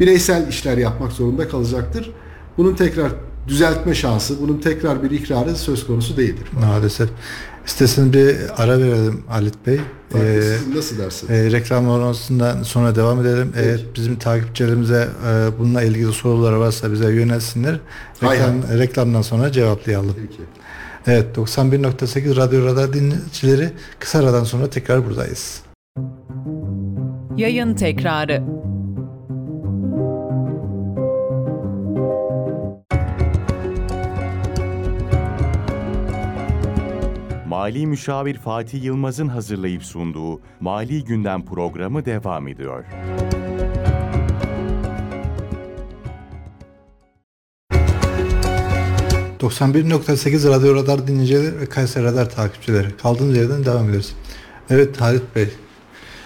bireysel 0.00 0.48
işler 0.48 0.78
yapmak 0.78 1.12
zorunda 1.12 1.48
kalacaktır. 1.48 2.10
Bunun 2.58 2.74
tekrar 2.74 3.12
düzeltme 3.48 3.94
şansı, 3.94 4.40
bunun 4.42 4.58
tekrar 4.58 5.02
bir 5.02 5.10
ikrarı 5.10 5.56
söz 5.56 5.86
konusu 5.86 6.16
değildir. 6.16 6.46
Maalesef. 6.60 7.08
İsterseniz 7.66 8.12
bir 8.12 8.36
ara 8.56 8.78
verelim 8.78 9.22
Halit 9.28 9.66
Bey. 9.66 9.80
Ee, 10.14 10.76
nasıl 10.76 10.98
dersiniz? 10.98 11.30
e, 11.32 11.52
reklam 11.52 11.90
arasından 11.90 12.62
sonra 12.62 12.94
devam 12.96 13.20
edelim. 13.20 13.52
Peki. 13.54 13.66
Eğer 13.66 13.80
bizim 13.96 14.16
takipçilerimize 14.16 15.08
e, 15.28 15.58
bununla 15.58 15.82
ilgili 15.82 16.12
sorular 16.12 16.52
varsa 16.52 16.92
bize 16.92 17.12
yönelsinler. 17.12 17.78
Reklam, 18.22 18.78
reklamdan 18.78 19.22
sonra 19.22 19.52
cevaplayalım. 19.52 20.16
Peki. 20.16 20.42
Evet 21.06 21.36
91.8 21.36 22.36
Radyo 22.36 22.66
Radar 22.66 22.92
dinleyicileri 22.92 23.70
kısa 23.98 24.18
aradan 24.18 24.44
sonra 24.44 24.70
tekrar 24.70 25.06
buradayız. 25.06 25.62
Yayın 27.36 27.74
tekrarı. 27.74 28.42
Mali 37.52 37.86
Müşavir 37.86 38.38
Fatih 38.38 38.84
Yılmaz'ın 38.84 39.28
hazırlayıp 39.28 39.84
sunduğu 39.84 40.40
Mali 40.60 41.04
Gündem 41.04 41.44
programı 41.44 42.04
devam 42.04 42.48
ediyor. 42.48 42.84
...91.8 49.40 50.48
Radyo 50.48 50.74
Radar 50.74 51.06
dinleyicileri 51.06 51.60
ve 51.60 51.66
Kayseri 51.66 52.04
Radar 52.04 52.30
takipçileri. 52.30 52.96
Kaldığımız 52.96 53.36
yerden 53.36 53.64
devam 53.64 53.88
ediyoruz. 53.88 54.16
Evet 54.70 55.00
Halit 55.00 55.36
Bey. 55.36 55.48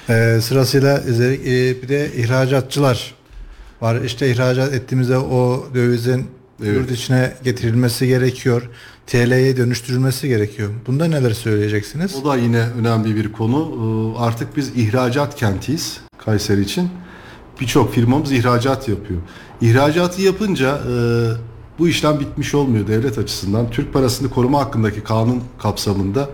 Ee, 0.09 0.39
sırasıyla 0.43 0.99
e, 0.99 1.83
bir 1.83 1.89
de 1.89 2.13
ihracatçılar 2.15 3.15
var. 3.81 4.01
İşte 4.01 4.31
ihracat 4.31 4.73
ettiğimizde 4.73 5.19
o 5.19 5.67
dövizin 5.75 6.36
Evet. 6.65 6.77
yurt 6.77 6.91
içine 6.91 7.35
getirilmesi 7.45 8.07
gerekiyor. 8.07 8.63
TL'ye 9.07 9.57
dönüştürülmesi 9.57 10.29
gerekiyor. 10.29 10.71
Bunda 10.87 11.05
neler 11.05 11.31
söyleyeceksiniz? 11.31 12.17
O 12.23 12.25
da 12.25 12.37
yine 12.37 12.67
önemli 12.81 13.17
bir 13.17 13.33
konu. 13.33 13.59
Ee, 14.17 14.19
Artık 14.19 14.57
biz 14.57 14.69
ihracat 14.77 15.37
kentiyiz 15.37 16.01
Kayseri 16.19 16.61
için. 16.61 16.89
Birçok 17.61 17.95
firmamız 17.95 18.33
ihracat 18.33 18.89
yapıyor. 18.89 19.21
İhracatı 19.61 20.23
yapınca 20.23 20.79
e, 20.79 20.95
bu 21.79 21.89
işlem 21.89 22.21
bitmiş 22.21 22.55
olmuyor 22.55 22.87
devlet 22.87 23.19
açısından. 23.19 23.71
Türk 23.71 23.93
parasını 23.93 24.31
koruma 24.31 24.61
hakkındaki 24.61 25.01
kanun 25.05 25.43
kapsamında 25.59 26.29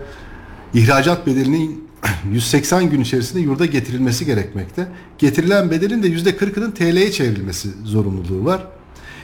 ihracat 0.73 1.27
bedelinin 1.27 1.83
180 2.31 2.89
gün 2.89 3.01
içerisinde 3.01 3.41
yurda 3.41 3.65
getirilmesi 3.65 4.25
gerekmekte. 4.25 4.87
Getirilen 5.17 5.71
bedelin 5.71 6.03
de 6.03 6.07
%40'ının 6.07 6.71
TL'ye 6.71 7.11
çevrilmesi 7.11 7.69
zorunluluğu 7.83 8.45
var. 8.45 8.67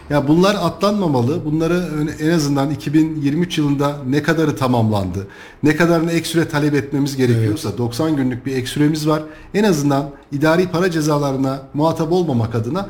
Ya 0.10 0.28
bunlar 0.28 0.56
atlanmamalı. 0.56 1.46
Bunları 1.46 1.84
en 2.20 2.30
azından 2.30 2.72
2023 2.72 3.58
yılında 3.58 3.98
ne 4.10 4.24
kadarı 4.24 4.56
tamamlandı? 4.56 5.28
Ne 5.64 5.76
kadarını 5.76 6.12
ek 6.12 6.26
süre 6.26 6.48
talep 6.48 6.74
etmemiz 6.74 7.18
gerekiyorsa 7.18 7.78
90 7.78 8.16
günlük 8.16 8.46
bir 8.46 8.56
ek 8.56 8.68
süremiz 8.68 9.08
var. 9.08 9.24
En 9.54 9.64
azından 9.64 10.10
idari 10.32 10.68
para 10.68 10.92
cezalarına 10.92 11.62
muhatap 11.74 12.12
olmamak 12.12 12.56
adına 12.56 12.90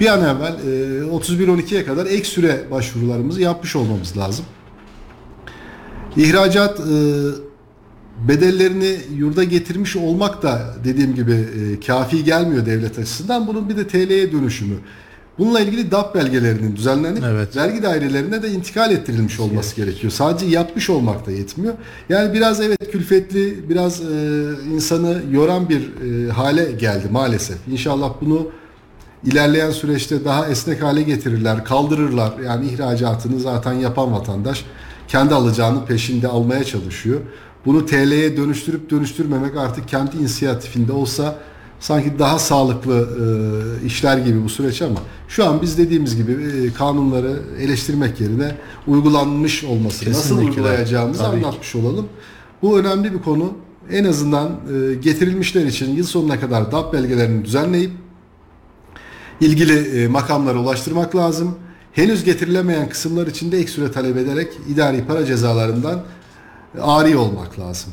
bir 0.00 0.06
an 0.06 0.20
evvel 0.20 0.52
e, 0.52 1.16
31-12'ye 1.16 1.84
kadar 1.84 2.06
ek 2.06 2.24
süre 2.24 2.60
başvurularımızı 2.70 3.40
yapmış 3.40 3.76
olmamız 3.76 4.16
lazım. 4.16 4.44
İhracat 6.16 6.80
e, 6.80 6.84
bedellerini 8.28 8.96
yurda 9.16 9.44
getirmiş 9.44 9.96
olmak 9.96 10.42
da 10.42 10.74
dediğim 10.84 11.14
gibi 11.14 11.32
e, 11.32 11.80
kafi 11.86 12.24
gelmiyor 12.24 12.66
devlet 12.66 12.98
açısından. 12.98 13.46
Bunun 13.46 13.68
bir 13.68 13.76
de 13.76 13.86
TL'ye 13.86 14.32
dönüşümü. 14.32 14.74
Bununla 15.38 15.60
ilgili 15.60 15.90
DAP 15.90 16.14
belgelerinin 16.14 16.76
düzenlenip 16.76 17.24
Evet. 17.26 17.56
vergi 17.56 17.82
dairelerine 17.82 18.42
de 18.42 18.50
intikal 18.50 18.92
ettirilmiş 18.92 19.40
olması 19.40 19.76
gerekiyor. 19.76 20.12
Sadece 20.12 20.46
yapmış 20.46 20.90
olmak 20.90 21.26
da 21.26 21.30
yetmiyor. 21.30 21.74
Yani 22.08 22.34
biraz 22.34 22.60
evet 22.60 22.90
külfetli, 22.92 23.68
biraz 23.68 24.00
e, 24.00 24.04
insanı 24.74 25.22
yoran 25.30 25.68
bir 25.68 25.80
e, 25.80 26.30
hale 26.30 26.72
geldi 26.72 27.06
maalesef. 27.10 27.56
İnşallah 27.68 28.12
bunu 28.20 28.50
ilerleyen 29.24 29.70
süreçte 29.70 30.24
daha 30.24 30.48
esnek 30.48 30.82
hale 30.82 31.02
getirirler, 31.02 31.64
kaldırırlar. 31.64 32.32
Yani 32.46 32.66
ihracatını 32.66 33.40
zaten 33.40 33.72
yapan 33.72 34.12
vatandaş 34.12 34.64
kendi 35.08 35.34
alacağını 35.34 35.84
peşinde 35.86 36.28
almaya 36.28 36.64
çalışıyor. 36.64 37.20
Bunu 37.66 37.86
TL'ye 37.86 38.36
dönüştürüp 38.36 38.90
dönüştürmemek 38.90 39.56
artık 39.56 39.88
kendi 39.88 40.16
inisiyatifinde 40.16 40.92
olsa 40.92 41.34
sanki 41.82 42.18
daha 42.18 42.38
sağlıklı 42.38 43.08
e, 43.82 43.86
işler 43.86 44.18
gibi 44.18 44.44
bu 44.44 44.48
süreç 44.48 44.82
ama 44.82 44.98
şu 45.28 45.44
an 45.44 45.62
biz 45.62 45.78
dediğimiz 45.78 46.16
gibi 46.16 46.32
e, 46.32 46.72
kanunları 46.72 47.42
eleştirmek 47.60 48.20
yerine 48.20 48.56
uygulanmış 48.86 49.64
olması, 49.64 50.10
nasıl 50.10 50.22
Kesinlikle. 50.22 50.50
uygulayacağımızı 50.50 51.22
Tabii 51.22 51.40
ki. 51.40 51.46
anlatmış 51.46 51.74
olalım. 51.74 52.06
Bu 52.62 52.78
önemli 52.78 53.12
bir 53.12 53.22
konu. 53.22 53.52
En 53.90 54.04
azından 54.04 54.48
e, 54.48 54.94
getirilmişler 54.94 55.66
için 55.66 55.96
yıl 55.96 56.06
sonuna 56.06 56.40
kadar 56.40 56.72
DAP 56.72 56.92
belgelerini 56.92 57.44
düzenleyip 57.44 57.90
ilgili 59.40 60.02
e, 60.02 60.08
makamlara 60.08 60.58
ulaştırmak 60.58 61.16
lazım. 61.16 61.54
Henüz 61.92 62.24
getirilemeyen 62.24 62.88
kısımlar 62.88 63.26
için 63.26 63.52
de 63.52 63.58
ek 63.58 63.70
süre 63.70 63.92
talep 63.92 64.16
ederek 64.16 64.48
idari 64.68 65.04
para 65.04 65.26
cezalarından 65.26 66.02
e, 66.78 66.80
ari 66.80 67.16
olmak 67.16 67.58
lazım. 67.58 67.92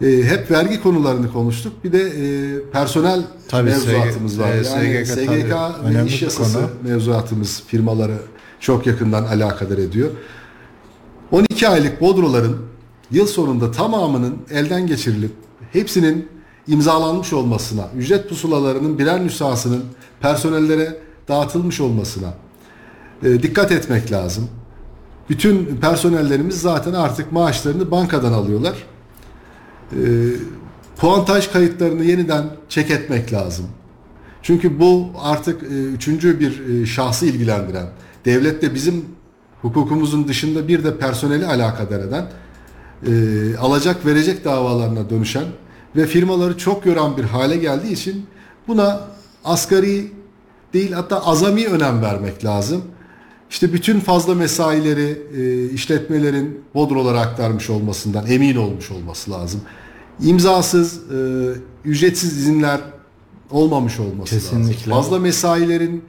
E, 0.00 0.06
hep 0.24 0.50
vergi 0.50 0.82
konularını 0.82 1.32
konuştuk. 1.32 1.72
Bir 1.84 1.92
de 1.92 2.00
e, 2.02 2.70
personel 2.72 3.20
Tabii, 3.48 3.70
mevzuatımız 3.70 4.32
SG 4.34 4.40
var. 4.40 4.48
e, 4.52 4.56
Yani 4.56 5.06
SGK 5.06 5.12
SGK, 5.14 5.50
tabii 5.50 5.94
ve 5.98 6.06
iş 6.06 6.22
yasası 6.22 6.54
konu. 6.58 6.66
mevzuatımız 6.84 7.62
firmaları 7.66 8.16
çok 8.60 8.86
yakından 8.86 9.24
alakadar 9.24 9.78
ediyor. 9.78 10.10
12 11.32 11.68
aylık 11.68 12.00
bodroların 12.00 12.56
yıl 13.10 13.26
sonunda 13.26 13.70
tamamının 13.70 14.36
elden 14.50 14.86
geçirilip 14.86 15.32
hepsinin 15.72 16.28
imzalanmış 16.68 17.32
olmasına, 17.32 17.88
ücret 17.96 18.28
pusulalarının 18.28 18.98
birer 18.98 19.24
nüshasının 19.24 19.84
personellere 20.20 20.96
dağıtılmış 21.28 21.80
olmasına 21.80 22.34
e, 23.22 23.42
dikkat 23.42 23.72
etmek 23.72 24.12
lazım. 24.12 24.48
Bütün 25.28 25.64
personellerimiz 25.80 26.60
zaten 26.60 26.92
artık 26.92 27.32
maaşlarını 27.32 27.90
bankadan 27.90 28.32
alıyorlar. 28.32 28.74
E, 29.92 30.04
puantaj 30.96 31.52
kayıtlarını 31.52 32.04
yeniden 32.04 32.44
çek 32.68 32.90
etmek 32.90 33.32
lazım. 33.32 33.66
Çünkü 34.42 34.80
bu 34.80 35.10
artık 35.18 35.62
e, 35.62 35.66
üçüncü 35.66 36.40
bir 36.40 36.68
e, 36.68 36.86
şahsı 36.86 37.26
ilgilendiren, 37.26 37.86
devlette 38.24 38.74
bizim 38.74 39.04
hukukumuzun 39.62 40.28
dışında 40.28 40.68
bir 40.68 40.84
de 40.84 40.98
personeli 40.98 41.46
alakadar 41.46 42.00
eden, 42.00 42.26
e, 43.06 43.12
alacak 43.56 44.06
verecek 44.06 44.44
davalarına 44.44 45.10
dönüşen 45.10 45.44
ve 45.96 46.06
firmaları 46.06 46.58
çok 46.58 46.86
yoran 46.86 47.16
bir 47.16 47.24
hale 47.24 47.56
geldiği 47.56 47.92
için 47.92 48.26
buna 48.68 49.00
asgari 49.44 50.12
değil 50.72 50.92
hatta 50.92 51.26
azami 51.26 51.66
önem 51.66 52.02
vermek 52.02 52.44
lazım. 52.44 52.82
İşte 53.50 53.72
bütün 53.72 54.00
fazla 54.00 54.34
mesaileri 54.34 55.22
e, 55.36 55.70
işletmelerin 55.70 56.64
bodrolara 56.74 57.20
aktarmış 57.20 57.70
olmasından 57.70 58.26
emin 58.26 58.56
olmuş 58.56 58.90
olması 58.90 59.30
lazım. 59.30 59.60
İmzasız, 60.20 61.00
e, 61.12 61.48
ücretsiz 61.84 62.38
izinler 62.38 62.80
olmamış 63.50 64.00
olması 64.00 64.34
Kesinlikle. 64.34 64.72
lazım. 64.72 64.92
Fazla 64.92 65.18
mesailerin 65.18 66.04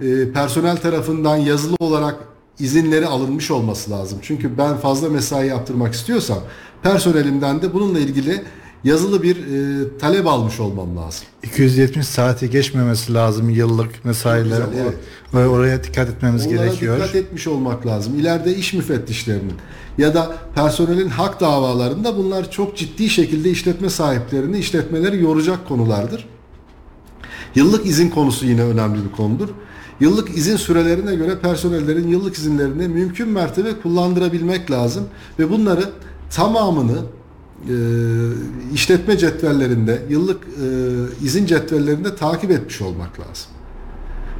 e, 0.00 0.32
personel 0.32 0.76
tarafından 0.76 1.36
yazılı 1.36 1.76
olarak 1.80 2.16
izinleri 2.58 3.06
alınmış 3.06 3.50
olması 3.50 3.90
lazım. 3.90 4.18
Çünkü 4.22 4.58
ben 4.58 4.76
fazla 4.76 5.08
mesai 5.08 5.46
yaptırmak 5.48 5.94
istiyorsam 5.94 6.38
personelimden 6.82 7.62
de 7.62 7.74
bununla 7.74 7.98
ilgili 7.98 8.42
yazılı 8.84 9.22
bir 9.22 9.36
e, 9.36 9.98
talep 9.98 10.26
almış 10.26 10.60
olmam 10.60 10.96
lazım. 10.96 11.26
270 11.42 12.06
saati 12.06 12.50
geçmemesi 12.50 13.14
lazım 13.14 13.50
yıllık 13.50 14.04
mesailer. 14.04 14.62
Evet. 14.82 14.94
Ve 15.34 15.48
oraya 15.48 15.84
dikkat 15.84 16.08
etmemiz 16.08 16.46
Onlara 16.46 16.66
gerekiyor. 16.66 16.96
dikkat 16.96 17.14
etmiş 17.14 17.46
olmak 17.46 17.86
lazım. 17.86 18.18
İleride 18.18 18.56
iş 18.56 18.72
müfettişlerinin 18.72 19.54
ya 19.98 20.14
da 20.14 20.36
personelin 20.54 21.08
hak 21.08 21.40
davalarında 21.40 22.16
bunlar 22.16 22.50
çok 22.50 22.76
ciddi 22.76 23.10
şekilde 23.10 23.50
işletme 23.50 23.90
sahiplerini, 23.90 24.58
işletmeleri 24.58 25.22
yoracak 25.22 25.68
konulardır. 25.68 26.28
Yıllık 27.54 27.86
izin 27.86 28.10
konusu 28.10 28.46
yine 28.46 28.62
önemli 28.62 29.04
bir 29.04 29.12
konudur. 29.16 29.48
Yıllık 30.00 30.38
izin 30.38 30.56
sürelerine 30.56 31.14
göre 31.14 31.38
personellerin 31.38 32.08
yıllık 32.08 32.34
izinlerini 32.34 32.88
mümkün 32.88 33.28
mertebe 33.28 33.80
kullandırabilmek 33.82 34.70
lazım 34.70 35.04
ve 35.38 35.50
bunları 35.50 35.84
tamamını 36.30 36.98
e, 37.68 37.74
işletme 38.74 39.18
cetvellerinde, 39.18 40.02
yıllık 40.08 40.44
e, 40.44 40.66
izin 41.24 41.46
cetvellerinde 41.46 42.16
takip 42.16 42.50
etmiş 42.50 42.80
olmak 42.82 43.20
lazım. 43.20 43.46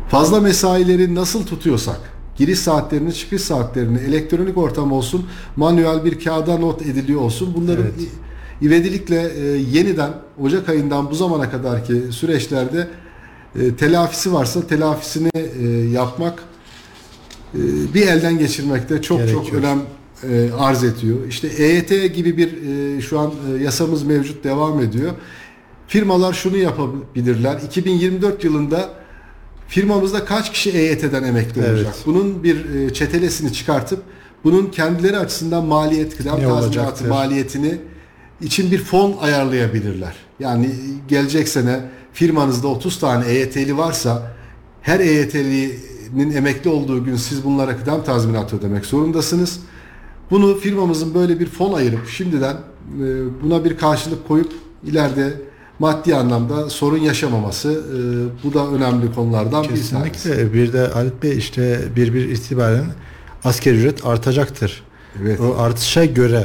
Fazla 0.09 0.41
mesaileri 0.41 1.15
nasıl 1.15 1.47
tutuyorsak, 1.47 2.01
giriş 2.37 2.59
saatlerini, 2.59 3.15
çıkış 3.15 3.43
saatlerini, 3.43 3.99
elektronik 3.99 4.59
ortam 4.59 4.93
olsun, 4.93 5.27
manuel 5.57 6.05
bir 6.05 6.21
kağıda 6.21 6.59
not 6.59 6.83
ediliyor 6.83 7.21
olsun. 7.21 7.55
Bunların 7.57 7.85
Evet. 7.85 8.09
ivedilikle 8.63 9.33
e, 9.37 9.45
yeniden 9.57 10.11
Ocak 10.43 10.69
ayından 10.69 11.11
bu 11.11 11.15
zamana 11.15 11.51
kadarki 11.51 12.03
süreçlerde 12.11 12.89
e, 13.61 13.75
telafisi 13.77 14.33
varsa 14.33 14.67
telafisini 14.67 15.31
e, 15.35 15.67
yapmak 15.93 16.43
e, 17.55 17.59
bir 17.95 18.07
elden 18.07 18.39
geçirmekte 18.39 19.03
çok 19.03 19.19
çok 19.19 19.29
Gerekiyor. 19.29 19.63
önem 19.63 19.81
e, 20.29 20.51
arz 20.59 20.85
ediyor. 20.85 21.17
İşte 21.29 21.49
EYT 21.49 22.15
gibi 22.15 22.37
bir 22.37 22.49
e, 22.49 23.01
şu 23.01 23.19
an 23.19 23.33
e, 23.55 23.63
yasamız 23.63 24.03
mevcut 24.03 24.45
devam 24.45 24.81
ediyor. 24.81 25.13
Firmalar 25.89 26.33
şunu 26.33 26.57
yapabilirler. 26.57 27.61
2024 27.67 28.45
yılında 28.45 28.91
firmamızda 29.69 30.25
kaç 30.25 30.53
kişi 30.53 30.71
EYT'den 30.71 31.23
emekli 31.23 31.61
Evet. 31.61 31.71
olacak? 31.71 31.95
Bunun 32.07 32.45
bir 32.45 32.75
e, 32.75 32.93
çetelesini 32.93 33.53
çıkartıp 33.53 34.03
bunun 34.45 34.67
kendileri 34.67 35.19
açısından 35.19 35.65
maliyet, 35.65 36.17
kıdem 36.17 36.41
tazminatı 36.41 37.05
maliyetini 37.05 37.79
için 38.41 38.71
bir 38.71 38.79
fon 38.79 39.17
ayarlayabilirler. 39.21 40.15
Yani 40.41 40.71
gelecek 41.09 41.49
sene 41.49 41.81
firmanızda 42.13 42.69
30 42.69 42.99
tane 42.99 43.27
EYT'li 43.27 43.77
varsa 43.77 44.33
her 44.83 45.01
EYT'linin 45.01 46.31
emekli 46.33 46.71
olduğu 46.71 47.05
gün 47.05 47.17
siz 47.17 47.45
bunlara 47.45 47.77
kıdem 47.77 48.05
tazminatı 48.05 48.57
ödemek 48.57 48.87
zorundasınız. 48.87 49.61
Bunu 50.31 50.59
firmamızın 50.59 51.15
böyle 51.15 51.41
bir 51.41 51.47
fon 51.47 51.73
ayırıp 51.73 52.09
şimdiden 52.09 52.55
e, 52.55 53.07
buna 53.43 53.65
bir 53.65 53.77
karşılık 53.77 54.29
koyup 54.29 54.53
ileride 54.85 55.35
maddi 55.79 56.17
anlamda 56.17 56.71
sorun 56.71 56.99
yaşamaması 56.99 57.71
e, 57.73 57.99
bu 58.45 58.55
da 58.55 58.69
önemli 58.69 59.15
konulardan 59.15 59.63
bir 59.63 59.69
tanesi. 59.69 60.13
Kesinlikle. 60.13 60.53
Bir 60.53 60.73
de 60.73 60.87
Halit 60.87 61.23
Bey 61.23 61.39
işte 61.39 61.81
bir 61.97 62.15
bir 62.15 62.29
itibaren 62.29 62.85
asgari 63.45 63.77
ücret 63.77 64.07
artacaktır. 64.07 64.83
Evet. 65.23 65.41
O 65.41 65.59
artışa 65.59 66.05
göre 66.05 66.45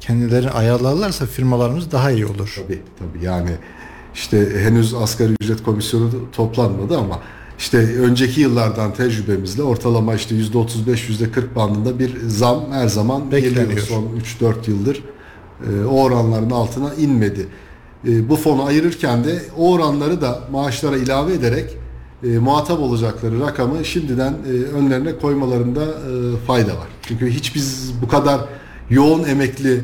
kendilerini 0.00 0.50
ayarlarlarsa 0.50 1.26
firmalarımız 1.26 1.92
daha 1.92 2.10
iyi 2.10 2.26
olur. 2.26 2.54
Tabii 2.56 2.82
tabii 2.98 3.24
yani 3.24 3.50
işte 4.14 4.62
henüz 4.64 4.94
asgari 4.94 5.32
ücret 5.40 5.62
komisyonu 5.62 6.10
toplanmadı 6.32 6.98
ama 6.98 7.20
işte 7.60 7.78
önceki 7.78 8.40
yıllardan 8.40 8.94
tecrübemizle 8.94 9.62
ortalama 9.62 10.14
işte 10.14 10.34
%35 10.34 10.44
%40 10.86 11.54
bandında 11.56 11.98
bir 11.98 12.16
zam 12.28 12.72
her 12.72 12.88
zaman 12.88 13.32
Bekleniyor. 13.32 13.62
geliyor 13.66 13.86
son 13.86 14.08
3-4 14.40 14.70
yıldır. 14.70 15.04
Ee, 15.60 15.84
o 15.84 16.02
oranların 16.02 16.50
altına 16.50 16.94
inmedi. 16.94 17.46
Ee, 18.08 18.28
bu 18.28 18.36
fonu 18.36 18.64
ayırırken 18.64 19.24
de 19.24 19.42
o 19.58 19.72
oranları 19.72 20.20
da 20.20 20.40
maaşlara 20.52 20.96
ilave 20.96 21.32
ederek 21.32 21.76
e, 22.24 22.38
muhatap 22.38 22.80
olacakları 22.80 23.40
rakamı 23.40 23.84
şimdiden 23.84 24.32
e, 24.32 24.50
önlerine 24.50 25.18
koymalarında 25.18 25.82
e, 25.84 26.36
fayda 26.46 26.72
var. 26.72 26.88
Çünkü 27.02 27.30
hiç 27.30 27.54
biz 27.54 27.92
bu 28.02 28.08
kadar 28.08 28.40
yoğun 28.90 29.24
emekli 29.24 29.80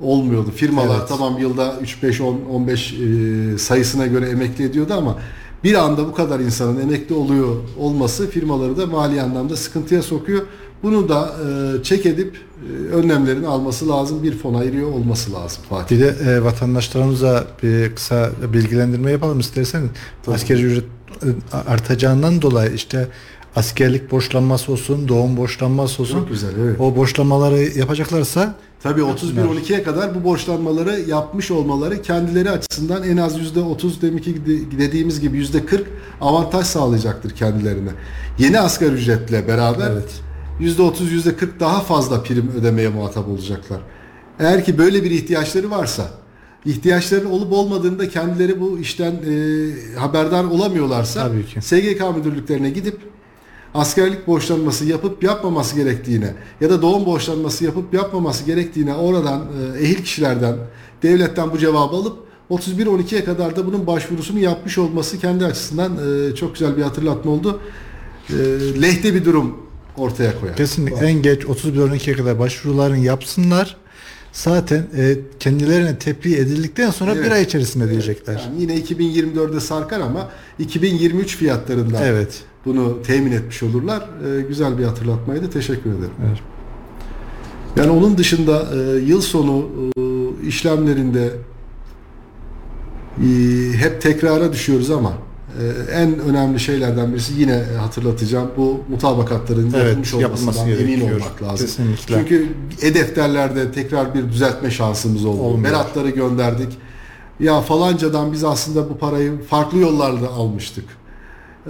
olmuyordu. 0.00 0.50
Firmalar 0.56 0.98
Evet. 0.98 1.08
tamam 1.08 1.38
yılda 1.38 1.74
3 1.82 2.02
5 2.02 2.20
10 2.20 2.40
15 2.50 2.92
e, 2.92 3.58
sayısına 3.58 4.06
göre 4.06 4.28
emekli 4.28 4.64
ediyordu 4.64 4.94
ama 4.98 5.16
bir 5.64 5.74
anda 5.74 6.06
bu 6.06 6.14
kadar 6.14 6.40
insanın 6.40 6.80
emekli 6.80 7.14
oluyor 7.14 7.56
olması 7.78 8.30
firmaları 8.30 8.76
da 8.76 8.86
mali 8.86 9.22
anlamda 9.22 9.56
sıkıntıya 9.56 10.02
sokuyor. 10.02 10.42
Bunu 10.82 11.08
da 11.08 11.34
e, 11.78 11.82
çek 11.82 12.06
edip 12.06 12.36
e, 12.36 12.92
önlemlerini 12.92 13.46
alması 13.46 13.88
lazım. 13.88 14.22
Bir 14.22 14.38
fon 14.38 14.54
ayırıyor 14.54 14.92
olması 14.92 15.32
lazım 15.32 15.62
Fatih. 15.68 15.96
Bir 15.96 16.00
de 16.00 16.30
e, 16.30 16.44
vatandaşlarımıza 16.44 17.44
bir 17.62 17.94
kısa 17.94 18.30
bilgilendirme 18.52 19.10
yapalım 19.10 19.40
isterseniz. 19.40 19.90
Tabii. 20.22 20.34
Asgari 20.34 20.62
ücret 20.62 20.84
e, 21.22 21.56
artacağından 21.56 22.42
dolayı 22.42 22.74
işte 22.74 23.08
askerlik 23.56 24.10
borçlanması 24.10 24.72
olsun, 24.72 25.08
doğum 25.08 25.36
borçlanması 25.36 26.02
olsun. 26.02 26.18
Çok 26.18 26.28
güzel 26.28 26.50
evet. 26.60 26.80
O 26.80 26.96
borçlamaları 26.96 27.78
yapacaklarsa 27.78 28.54
Tabii 28.82 29.00
31-12'ye 29.00 29.82
kadar 29.82 30.14
bu 30.14 30.24
borçlanmaları 30.24 31.00
yapmış 31.00 31.50
olmaları 31.50 32.02
kendileri 32.02 32.50
açısından 32.50 33.02
en 33.02 33.16
az 33.16 33.38
%30 33.38 34.02
deminki 34.02 34.46
de- 34.46 34.78
dediğimiz 34.78 35.20
gibi 35.20 35.38
%40 35.38 35.80
avantaj 36.20 36.66
sağlayacaktır 36.66 37.30
kendilerine. 37.30 37.90
Yeni 38.38 38.60
asgari 38.60 38.92
ücretle 38.94 39.48
beraber 39.48 39.90
Evet. 39.90 40.10
%30 40.60 41.10
%40 41.12 41.60
daha 41.60 41.80
fazla 41.80 42.22
prim 42.22 42.50
ödemeye 42.60 42.88
muhatap 42.88 43.28
olacaklar. 43.28 43.80
Eğer 44.38 44.64
ki 44.64 44.78
böyle 44.78 45.04
bir 45.04 45.10
ihtiyaçları 45.10 45.70
varsa 45.70 46.10
ihtiyaçları 46.64 47.28
olup 47.28 47.52
olmadığında 47.52 48.08
kendileri 48.08 48.60
bu 48.60 48.78
işten 48.78 49.12
e, 49.12 49.98
haberdar 49.98 50.44
olamıyorlarsa 50.44 51.28
Tabii 51.28 51.46
ki. 51.46 51.62
SGK 51.62 52.16
müdürlüklerine 52.16 52.70
gidip 52.70 52.98
askerlik 53.74 54.26
borçlanması 54.26 54.84
yapıp 54.84 55.22
yapmaması 55.22 55.76
gerektiğine 55.76 56.34
ya 56.60 56.70
da 56.70 56.82
doğum 56.82 57.06
borçlanması 57.06 57.64
yapıp 57.64 57.94
yapmaması 57.94 58.44
gerektiğine 58.44 58.94
oradan 58.94 59.46
e, 59.76 59.84
ehil 59.84 60.02
kişilerden 60.04 60.56
devletten 61.02 61.52
bu 61.52 61.58
cevabı 61.58 61.96
alıp 61.96 62.18
31-12'ye 62.50 63.24
kadar 63.24 63.56
da 63.56 63.66
bunun 63.66 63.86
başvurusunu 63.86 64.38
yapmış 64.38 64.78
olması 64.78 65.18
kendi 65.20 65.44
açısından 65.44 65.92
e, 65.96 66.34
çok 66.34 66.54
güzel 66.54 66.76
bir 66.76 66.82
hatırlatma 66.82 67.30
oldu. 67.30 67.60
E, 68.30 68.34
lehte 68.82 69.14
bir 69.14 69.24
durum 69.24 69.56
ortaya 69.96 70.40
koyar. 70.40 70.56
kesinlikle 70.56 71.06
en 71.06 71.22
geç 71.22 71.42
31-12'ye 71.42 72.16
kadar 72.16 72.38
başvurularını 72.38 72.98
yapsınlar. 72.98 73.76
Zaten 74.32 74.86
e, 74.96 75.16
kendilerine 75.40 75.98
tebliğ 75.98 76.36
edildikten 76.36 76.90
sonra 76.90 77.12
Evet. 77.14 77.24
bir 77.24 77.30
ay 77.30 77.42
içerisinde 77.42 77.90
diyecekler. 77.90 78.34
Yani 78.34 78.62
yine 78.62 78.74
2024'de 78.78 79.60
sarkar 79.60 80.00
ama 80.00 80.28
2023 80.58 81.36
fiyatlarında 81.36 82.04
Evet. 82.04 82.42
bunu 82.64 83.02
temin 83.02 83.32
etmiş 83.32 83.62
olurlar. 83.62 84.00
E, 84.38 84.40
güzel 84.42 84.78
bir 84.78 84.84
hatırlatmaydı. 84.84 85.50
Teşekkür 85.50 85.90
ederim. 85.90 86.10
Evet. 86.28 86.38
Yani 87.76 87.90
onun 87.90 88.18
dışında 88.18 88.68
e, 88.74 88.98
yıl 88.98 89.20
sonu 89.20 89.66
e, 89.96 90.00
işlemlerinde 90.46 91.32
e, 93.18 93.26
hep 93.76 94.00
tekrara 94.02 94.52
düşüyoruz 94.52 94.90
ama 94.90 95.12
en 95.92 96.18
önemli 96.18 96.60
şeylerden 96.60 97.12
birisi 97.12 97.32
yine 97.38 97.62
hatırlatacağım 97.80 98.50
bu 98.56 98.80
mutabakatların 98.88 99.72
Evet, 99.76 99.86
yapılmış 99.86 100.14
olmasından 100.14 100.68
emin 100.68 101.00
olmak 101.00 101.42
lazım. 101.42 101.66
Kesinlikle. 101.66 102.14
Çünkü 102.18 102.48
e-defterlerde 102.82 103.72
tekrar 103.72 104.14
bir 104.14 104.28
düzeltme 104.28 104.70
şansımız 104.70 105.24
oldu. 105.24 105.42
Olmuyor. 105.42 105.72
Beratları 105.72 106.10
gönderdik. 106.10 106.78
Ya 107.40 107.60
falancadan 107.60 108.32
biz 108.32 108.44
aslında 108.44 108.90
bu 108.90 108.98
parayı 108.98 109.42
farklı 109.42 109.78
yollarla 109.78 110.28
almıştık. 110.28 110.84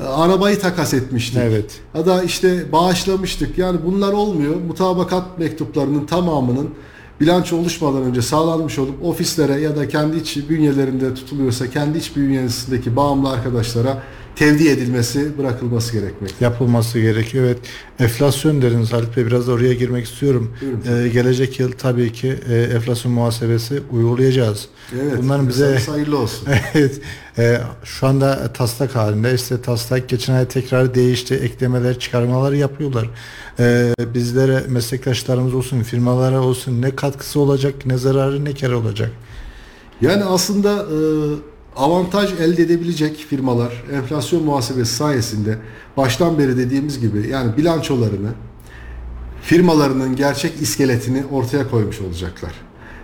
E, 0.01 0.03
Arabayı 0.03 0.61
takas 0.61 0.95
etmiştik. 0.95 1.41
Evet. 1.43 1.81
Ya 1.95 2.07
da 2.07 2.23
işte 2.23 2.73
bağışlamıştık. 2.73 3.59
Yani 3.59 3.79
bunlar 3.87 4.13
olmuyor. 4.13 4.55
Mutabakat 4.57 5.39
mektuplarının 5.39 6.07
tamamının 6.07 6.71
bilanço 7.21 7.57
oluşmadan 7.57 8.03
önce 8.03 8.23
sağlanmış 8.23 8.79
olup 8.79 9.05
ofislere 9.05 9.61
ya 9.61 9.77
da 9.77 9.89
kendi 9.89 10.17
iç 10.17 10.39
bünyelerinde 10.49 11.15
tutuluyorsa 11.15 11.71
kendi 11.71 11.99
iç 11.99 12.17
bünyesindeki 12.17 12.97
bağımlı 12.97 13.31
arkadaşlara 13.31 14.03
tevdi 14.37 14.69
edilmesi, 14.69 15.39
bırakılması 15.39 15.93
gerekmekte. 15.93 16.45
yapılması 16.45 17.01
gerekiyor. 17.01 17.45
Evet. 17.45 17.59
Enflasyon 17.99 18.63
dediniz 18.63 18.93
Halit 18.93 19.17
Bey 19.17 19.27
biraz 19.27 19.47
da 19.47 19.53
oraya 19.53 19.75
girmek 19.75 20.07
istiyorum. 20.07 20.53
Buyurun. 20.61 21.05
Ee, 21.05 21.09
gelecek 21.09 21.61
yıl 21.61 21.73
tabii 21.73 22.13
ki 22.13 22.35
e, 22.49 22.55
enflasyon 22.63 23.15
muhasebesi 23.15 23.83
uygulayacağız. 23.91 24.69
Evet. 24.95 25.13
Bunların 25.23 25.49
bize 25.49 25.79
hayırlı 25.91 26.19
olsun. 26.19 26.49
evet 26.75 27.01
e, 27.39 27.61
şu 27.85 28.07
anda 28.07 28.53
taslak 28.53 28.97
halinde 28.97 29.35
işte 29.35 29.61
taslak 29.63 30.09
geçen 30.09 30.35
ay 30.35 30.49
tekrar 30.49 30.95
değişti. 30.95 31.35
Eklemeler, 31.35 31.99
çıkarmalar 31.99 32.53
yapıyorlar. 32.53 33.11
E, 33.59 33.95
bizlere 34.15 34.65
meslektaşlarımız 34.69 35.55
olsun, 35.55 35.83
firmalara 35.83 36.41
olsun 36.41 36.83
ne 36.83 36.97
katkısı 36.97 37.41
olacak, 37.41 37.75
ne 37.87 37.99
zararı, 37.99 38.45
ne 38.45 38.53
kere 38.53 38.75
olacak. 38.75 39.11
Yani 40.01 40.25
aslında 40.25 40.71
e, 40.73 40.99
avantaj 41.81 42.33
elde 42.41 42.63
edebilecek 42.63 43.17
firmalar 43.17 43.85
enflasyon 43.93 44.45
muhasebesi 44.45 44.95
sayesinde 44.95 45.59
baştan 45.97 46.39
beri 46.39 46.57
dediğimiz 46.57 47.01
gibi 47.01 47.29
yani 47.29 47.57
bilançolarını 47.57 48.31
firmalarının 49.43 50.17
gerçek 50.17 50.63
iskeletini 50.63 51.25
ortaya 51.33 51.71
koymuş 51.71 52.01
olacaklar. 52.01 52.53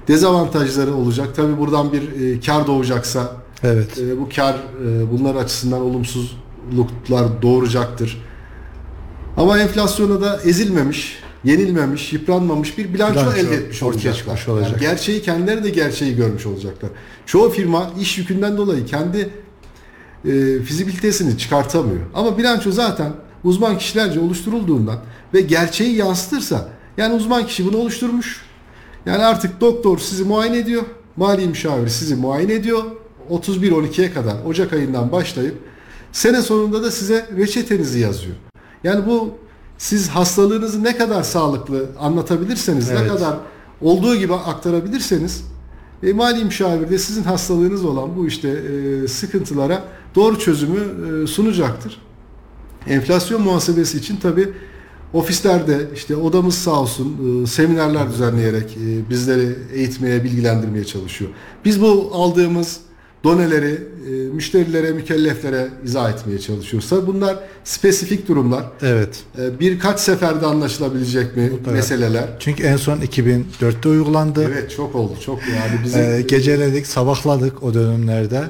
Dezavantajları 0.08 0.94
olacak. 0.94 1.36
Tabi 1.36 1.58
buradan 1.58 1.92
bir 1.92 2.34
e, 2.36 2.40
kar 2.40 2.66
doğacaksa 2.66 3.32
Evet. 3.62 3.98
e, 3.98 4.20
bu 4.20 4.28
kar 4.36 4.54
e, 4.54 5.12
bunlar 5.12 5.34
açısından 5.34 5.80
olumsuzluklar 5.80 7.42
doğuracaktır. 7.42 8.22
Ama 9.36 9.58
enflasyona 9.58 10.20
da 10.20 10.40
ezilmemiş, 10.44 11.18
yenilmemiş, 11.44 12.12
yıpranmamış 12.12 12.78
bir 12.78 12.94
bilanço, 12.94 13.20
Bilanço 13.20 13.36
elde 13.36 13.54
etmiş 13.54 13.82
ortaya 13.82 13.94
olacaklar. 13.94 14.14
çıkmış 14.14 14.48
olacak. 14.48 14.70
Yani 14.72 14.80
gerçeği 14.80 15.22
kendileri 15.22 15.64
de 15.64 15.70
gerçeği 15.70 16.16
görmüş 16.16 16.46
olacaklar. 16.46 16.90
Çoğu 17.26 17.50
firma 17.50 17.90
iş 18.00 18.18
yükünden 18.18 18.56
dolayı 18.56 18.86
kendi 18.86 19.18
e, 20.24 20.62
fizibilitesini 20.62 21.38
çıkartamıyor. 21.38 22.00
Ama 22.14 22.38
bilanço 22.38 22.70
zaten 22.70 23.12
uzman 23.44 23.78
kişilerce 23.78 24.20
oluşturulduğundan 24.20 24.98
ve 25.34 25.40
gerçeği 25.40 25.96
yansıtırsa 25.96 26.68
yani 26.96 27.14
uzman 27.14 27.46
kişi 27.46 27.66
bunu 27.66 27.76
oluşturmuş. 27.76 28.40
Yani 29.06 29.24
artık 29.24 29.60
doktor 29.60 29.98
sizi 29.98 30.24
muayene 30.24 30.58
ediyor. 30.58 30.82
Mali 31.16 31.48
müşavir 31.48 31.88
sizi 31.88 32.14
muayene 32.14 32.52
ediyor. 32.52 32.82
31-12'ye 33.30 34.12
kadar 34.12 34.36
Ocak 34.46 34.72
ayından 34.72 35.12
başlayıp 35.12 35.54
sene 36.12 36.42
sonunda 36.42 36.82
da 36.82 36.90
size 36.90 37.26
reçetenizi 37.36 37.98
yazıyor. 37.98 38.36
Yani 38.84 39.06
bu 39.06 39.34
siz 39.78 40.08
hastalığınızı 40.08 40.84
ne 40.84 40.96
kadar 40.96 41.22
sağlıklı 41.22 41.86
anlatabilirseniz, 42.00 42.90
ne 42.90 42.96
Evet. 42.98 43.08
kadar 43.08 43.36
olduğu 43.80 44.16
gibi 44.16 44.34
aktarabilirseniz 44.34 45.44
e, 46.02 46.12
mali 46.12 46.44
müşavir 46.44 46.90
de 46.90 46.98
sizin 46.98 47.22
hastalığınız 47.22 47.84
olan 47.84 48.16
bu 48.16 48.26
işte 48.26 48.48
e, 48.48 49.08
sıkıntılara 49.08 49.84
doğru 50.14 50.38
çözümü 50.38 50.80
e, 51.24 51.26
sunacaktır. 51.26 52.00
Enflasyon 52.86 53.42
muhasebesi 53.42 53.98
için 53.98 54.16
tabi 54.16 54.48
ofislerde 55.12 55.88
işte 55.94 56.16
odamız 56.16 56.54
sağ 56.54 56.80
olsun 56.80 57.42
e, 57.42 57.46
seminerler 57.46 58.10
düzenleyerek 58.10 58.76
e, 58.76 59.10
bizleri 59.10 59.56
eğitmeye, 59.74 60.24
bilgilendirmeye 60.24 60.84
çalışıyor. 60.84 61.30
Biz 61.64 61.82
bu 61.82 62.10
aldığımız 62.12 62.80
doneleri 63.26 63.78
e, 64.06 64.10
müşterilere, 64.10 64.90
mükelleflere 64.92 65.68
izah 65.84 66.10
etmeye 66.12 66.38
çalışıyoruz. 66.38 66.88
Tabii 66.88 67.06
bunlar 67.06 67.36
spesifik 67.64 68.28
durumlar. 68.28 68.64
Evet. 68.82 69.20
E, 69.38 69.60
birkaç 69.60 70.00
seferde 70.00 70.46
anlaşılabilecek 70.46 71.36
mi 71.36 71.50
Mutlaka. 71.50 71.70
meseleler? 71.70 72.24
Çünkü 72.38 72.62
en 72.62 72.76
son 72.76 72.98
2004'te 72.98 73.88
uygulandı. 73.88 74.44
Evet 74.52 74.70
çok 74.76 74.94
oldu. 74.94 75.12
Çok 75.24 75.38
yani 75.48 75.80
bizim 75.84 76.00
Ee, 76.00 76.22
geceledik, 76.28 76.86
sabahladık 76.86 77.62
o 77.62 77.74
dönemlerde. 77.74 78.42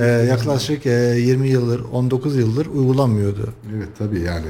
Ee, 0.00 0.04
yaklaşık 0.04 0.86
e, 0.86 0.90
20 1.18 1.48
yıldır, 1.48 1.82
19 1.92 2.36
yıldır 2.36 2.66
uygulanmıyordu. 2.66 3.48
Evet 3.76 3.88
tabii 3.98 4.20
yani. 4.20 4.46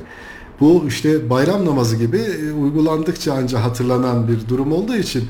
Bu 0.61 0.85
işte 0.89 1.31
bayram 1.31 1.67
namazı 1.67 1.97
gibi 1.97 2.19
e, 2.19 2.53
uygulandıkça 2.53 3.33
anca 3.33 3.65
hatırlanan 3.65 4.29
bir 4.29 4.49
durum 4.49 4.73
olduğu 4.73 4.97
için 4.97 5.21
e, 5.21 5.25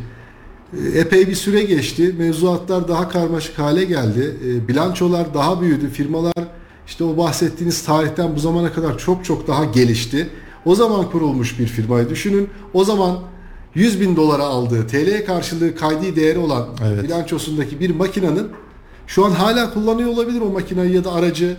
epey 0.94 1.28
bir 1.28 1.34
süre 1.34 1.62
geçti. 1.62 2.14
Mevzuatlar 2.18 2.88
daha 2.88 3.08
karmaşık 3.08 3.58
hale 3.58 3.84
geldi. 3.84 4.36
E, 4.46 4.68
bilançolar 4.68 5.34
daha 5.34 5.60
büyüdü. 5.60 5.90
Firmalar 5.90 6.32
işte 6.86 7.04
o 7.04 7.16
bahsettiğiniz 7.16 7.82
tarihten 7.84 8.36
bu 8.36 8.40
zamana 8.40 8.72
kadar 8.72 8.98
çok 8.98 9.24
çok 9.24 9.48
daha 9.48 9.64
gelişti. 9.64 10.28
O 10.64 10.74
zaman 10.74 11.10
kurulmuş 11.10 11.58
bir 11.58 11.66
firmayı 11.66 12.08
düşünün. 12.08 12.48
O 12.74 12.84
zaman 12.84 13.18
100 13.74 14.00
bin 14.00 14.16
dolara 14.16 14.42
aldığı 14.44 14.86
TL 14.86 15.26
karşılığı 15.26 15.76
kaydi 15.76 16.16
değeri 16.16 16.38
olan 16.38 16.68
Evet. 16.86 17.04
bilançosundaki 17.04 17.80
bir 17.80 17.90
makinenin 17.90 18.48
şu 19.06 19.24
an 19.26 19.30
hala 19.30 19.74
kullanıyor 19.74 20.08
olabilir 20.10 20.40
o 20.40 20.50
makineyi 20.50 20.94
ya 20.94 21.04
da 21.04 21.12
aracı 21.12 21.56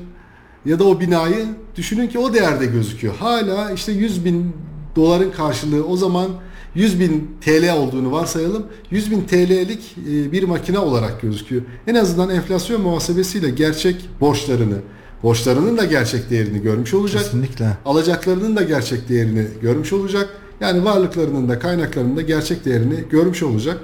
ya 0.66 0.80
da 0.80 0.84
o 0.84 1.00
binayı 1.00 1.46
düşünün 1.76 2.08
ki 2.08 2.20
o 2.20 2.34
değerde 2.34 2.66
gözüküyor. 2.66 3.16
Hala 3.16 3.72
işte 3.72 3.92
100 3.92 4.26
bin 4.26 4.56
doların 4.96 5.32
karşılığı 5.32 5.86
o 5.86 5.98
zaman 5.98 6.28
100 6.76 7.00
bin 7.00 7.32
TL 7.42 7.74
olduğunu 7.76 8.12
varsayalım. 8.12 8.66
100 8.92 9.12
bin 9.12 9.22
TL'lik 9.22 9.96
e, 10.10 10.32
bir 10.32 10.44
makine 10.44 10.80
olarak 10.80 11.22
gözüküyor. 11.22 11.62
En 11.88 11.96
azından 11.96 12.30
enflasyon 12.30 12.82
muhasebesiyle 12.82 13.50
gerçek 13.50 14.10
borçlarını, 14.22 14.78
borçlarının 15.24 15.78
da 15.78 15.86
gerçek 15.86 16.30
değerini 16.30 16.62
görmüş 16.62 16.94
olacak. 16.94 17.24
Kesinlikle. 17.24 17.78
Alacaklarının 17.86 18.56
da 18.56 18.64
gerçek 18.64 19.10
değerini 19.10 19.48
görmüş 19.62 19.94
olacak. 19.94 20.30
Yani 20.62 20.86
varlıklarının 20.86 21.50
da 21.50 21.60
kaynaklarının 21.60 22.18
da 22.18 22.22
gerçek 22.22 22.66
değerini 22.66 22.96
görmüş 23.12 23.44
olacak. 23.44 23.78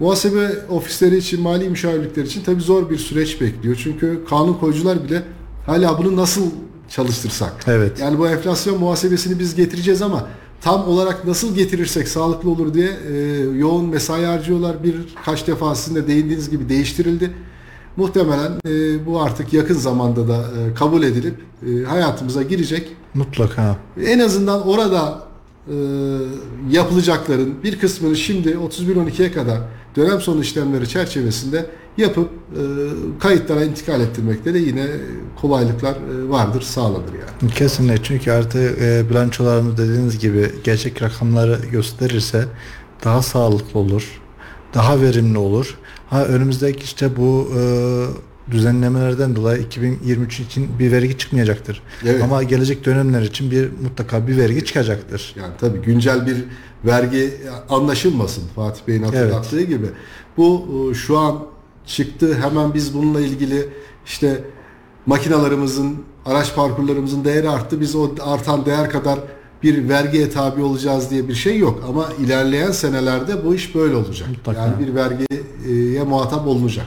Muhasebe 0.00 0.50
ofisleri 0.70 1.16
için, 1.16 1.40
mali 1.40 1.68
müşavirlikler 1.68 2.24
için 2.24 2.42
tabii 2.42 2.62
zor 2.62 2.90
bir 2.90 2.98
süreç 2.98 3.40
bekliyor. 3.40 3.80
Çünkü 3.82 4.20
kanun 4.28 4.54
koyucular 4.54 5.04
bile 5.04 5.22
hala 5.66 5.98
bunu 5.98 6.16
nasıl 6.16 6.42
çalıştırsak? 6.88 7.52
Evet. 7.66 8.00
Yani 8.00 8.18
bu 8.18 8.28
enflasyon 8.28 8.78
muhasebesini 8.78 9.38
biz 9.38 9.54
getireceğiz 9.54 10.02
ama 10.02 10.28
tam 10.60 10.88
olarak 10.88 11.24
nasıl 11.24 11.54
getirirsek 11.54 12.08
sağlıklı 12.08 12.50
olur 12.50 12.74
diye 12.74 12.90
e, 13.12 13.38
yoğun 13.58 13.84
mesai 13.84 14.24
harcıyorlar. 14.24 14.76
Birkaç 14.84 15.46
defa 15.46 15.74
sizin 15.74 15.96
de 15.96 16.08
değindiğiniz 16.08 16.50
gibi 16.50 16.68
değiştirildi. 16.68 17.30
Muhtemelen 17.96 18.52
e, 18.66 19.06
bu 19.06 19.22
artık 19.22 19.52
yakın 19.52 19.74
zamanda 19.74 20.28
da 20.28 20.36
e, 20.36 20.74
kabul 20.74 21.02
edilip 21.02 21.34
e, 21.66 21.84
hayatımıza 21.84 22.42
girecek. 22.42 22.88
Mutlaka. 23.14 23.76
En 24.04 24.18
azından 24.18 24.68
orada 24.68 25.22
e, 25.68 25.74
yapılacakların 26.70 27.62
bir 27.64 27.78
kısmını 27.78 28.16
şimdi 28.16 28.48
31-12'ye 28.48 29.32
kadar 29.32 29.58
dönem 29.96 30.20
sonu 30.20 30.40
işlemleri 30.40 30.88
çerçevesinde 30.88 31.66
yapıp 31.96 32.28
e, 32.28 32.62
kayıtlara 33.20 33.64
intikal 33.64 34.00
ettirmekte 34.00 34.54
de 34.54 34.58
yine 34.58 34.86
kolaylıklar 35.40 35.94
e, 35.94 36.28
vardır, 36.28 36.62
sağlanır 36.62 37.12
yani. 37.12 37.52
Kesinlikle 37.52 38.02
çünkü 38.02 38.30
artık 38.30 38.82
e, 38.82 39.10
bilançolarımız 39.10 39.78
dediğiniz 39.78 40.18
gibi 40.18 40.50
gerçek 40.64 41.02
rakamları 41.02 41.58
gösterirse 41.72 42.44
daha 43.04 43.22
sağlıklı 43.22 43.80
olur, 43.80 44.20
daha 44.74 45.00
verimli 45.00 45.38
olur. 45.38 45.78
Ha 46.10 46.24
önümüzdeki 46.24 46.84
işte 46.84 47.16
bu 47.16 47.48
e, 47.58 47.62
düzenlemelerden 48.50 49.36
dolayı 49.36 49.62
2023 49.62 50.40
için 50.40 50.68
bir 50.78 50.92
vergi 50.92 51.18
çıkmayacaktır. 51.18 51.82
Evet. 52.04 52.22
Ama 52.22 52.42
gelecek 52.42 52.84
dönemler 52.84 53.22
için 53.22 53.50
bir 53.50 53.68
mutlaka 53.82 54.26
bir 54.26 54.36
vergi 54.36 54.64
çıkacaktır. 54.64 55.34
Yani 55.38 55.52
tabii 55.60 55.78
güncel 55.78 56.26
bir 56.26 56.44
vergi 56.84 57.34
anlaşılmasın 57.68 58.44
Fatih 58.56 58.80
Bey'in 58.88 59.02
hatırlattığı 59.02 59.62
gibi. 59.62 59.86
Bu 60.36 60.66
e, 60.90 60.94
şu 60.94 61.18
an 61.18 61.49
çıktı 61.90 62.38
hemen 62.42 62.74
biz 62.74 62.94
bununla 62.94 63.20
ilgili 63.20 63.68
işte 64.06 64.44
makinalarımızın, 65.06 65.96
araç 66.26 66.54
parkurlarımızın 66.54 67.24
değeri 67.24 67.48
arttı. 67.48 67.80
Biz 67.80 67.94
o 67.94 68.10
artan 68.20 68.66
değer 68.66 68.90
kadar 68.90 69.18
bir 69.62 69.88
vergiye 69.88 70.30
tabi 70.30 70.62
olacağız 70.62 71.10
diye 71.10 71.28
bir 71.28 71.34
şey 71.34 71.58
yok. 71.58 71.84
Ama 71.88 72.08
ilerleyen 72.20 72.70
senelerde 72.70 73.44
bu 73.44 73.54
iş 73.54 73.74
böyle 73.74 73.94
olacak. 73.94 74.28
Mutlaka. 74.28 74.60
Yani 74.60 74.86
bir 74.86 74.94
vergiye 74.94 76.02
muhatap 76.02 76.46
olunacak. 76.46 76.86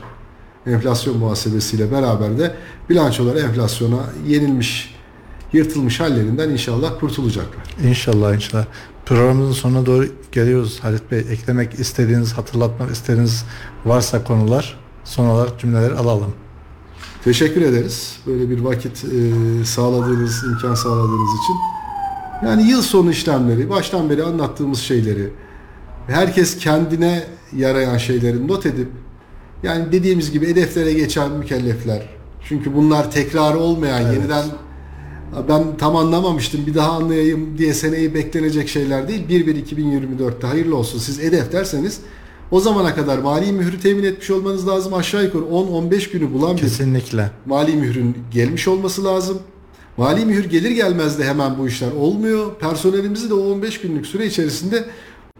Enflasyon 0.68 1.18
muhasebesiyle 1.18 1.92
beraber 1.92 2.40
de 2.40 2.56
bilançolar 2.90 3.36
enflasyona 3.36 4.00
yenilmiş, 4.28 4.96
yırtılmış 5.54 6.00
hallerinden 6.00 6.50
inşallah 6.50 7.00
kurtulacaklar. 7.00 7.64
İnşallah 7.84 8.36
inşallah. 8.36 8.66
Programımızın 9.06 9.54
sonuna 9.54 9.86
doğru 9.86 10.06
geliyoruz 10.32 10.80
Halit 10.82 11.12
Bey. 11.12 11.20
Eklemek 11.20 11.80
istediğiniz, 11.80 12.34
hatırlatmak 12.34 12.92
istediğiniz 12.92 13.46
varsa 13.86 14.24
konular 14.24 14.83
son 15.04 15.26
olarak 15.26 15.60
cümleleri 15.60 15.94
alalım. 15.94 16.34
Teşekkür 17.24 17.62
ederiz. 17.62 18.20
Böyle 18.28 18.50
bir 18.50 18.60
vakit 18.60 19.06
e, 19.06 19.66
sağladığınız, 19.66 20.44
imkan 20.44 20.76
sağladığınız 20.76 21.30
için. 21.44 21.56
Yani 22.46 22.70
yıl 22.70 22.82
sonu 22.82 23.12
işlemleri, 23.12 23.70
baştan 23.70 24.10
beri 24.10 24.24
anlattığımız 24.24 24.80
şeyleri, 24.80 25.30
herkes 26.08 26.58
kendine 26.58 27.24
yarayan 27.56 27.98
şeyleri 27.98 28.48
not 28.48 28.66
edip, 28.66 28.88
yani 29.64 29.92
dediğimiz 29.92 30.32
gibi 30.32 30.48
hedeflere 30.48 30.94
geçen 30.94 31.32
mükellefler. 31.32 32.10
Çünkü 32.48 32.76
bunlar 32.76 33.12
tekrar 33.12 33.56
olmayan, 33.56 34.12
yeniden 34.12 34.46
ben 35.50 35.78
tam 35.78 35.96
anlamamıştım 35.96 36.66
bir 36.68 36.76
daha 36.76 36.92
anlayayım 36.92 37.58
diye 37.58 37.74
seneyi 37.74 38.14
beklenecek 38.14 38.70
şeyler 38.70 39.08
değil. 39.08 39.30
1-1-2024'te 39.30 40.48
hayırlı 40.48 40.76
olsun 40.78 41.00
siz 41.00 41.22
hedef 41.22 41.52
derseniz 41.52 42.00
o 42.54 42.60
zamana 42.60 42.96
kadar 42.96 43.18
mali 43.18 43.52
mührü 43.52 43.80
temin 43.80 44.04
etmiş 44.04 44.32
olmanız 44.32 44.68
lazım. 44.68 44.94
Aşağı 44.94 45.24
yukarı 45.24 45.44
10-15 45.44 46.12
günü 46.12 46.34
bulan 46.34 46.56
bir 46.56 46.62
Kesinlikle. 46.62 47.32
mali 47.46 47.74
mührün 47.76 48.18
gelmiş 48.34 48.68
olması 48.68 49.04
lazım. 49.04 49.38
Mali 49.98 50.26
mühür 50.26 50.46
gelir 50.50 50.72
gelmez 50.72 51.20
de 51.20 51.24
hemen 51.26 51.58
bu 51.58 51.68
işler 51.68 51.92
olmuyor. 51.92 52.56
Personelimizi 52.60 53.30
de 53.30 53.34
o 53.34 53.52
15 53.52 53.82
günlük 53.82 54.08
süre 54.08 54.26
içerisinde 54.26 54.86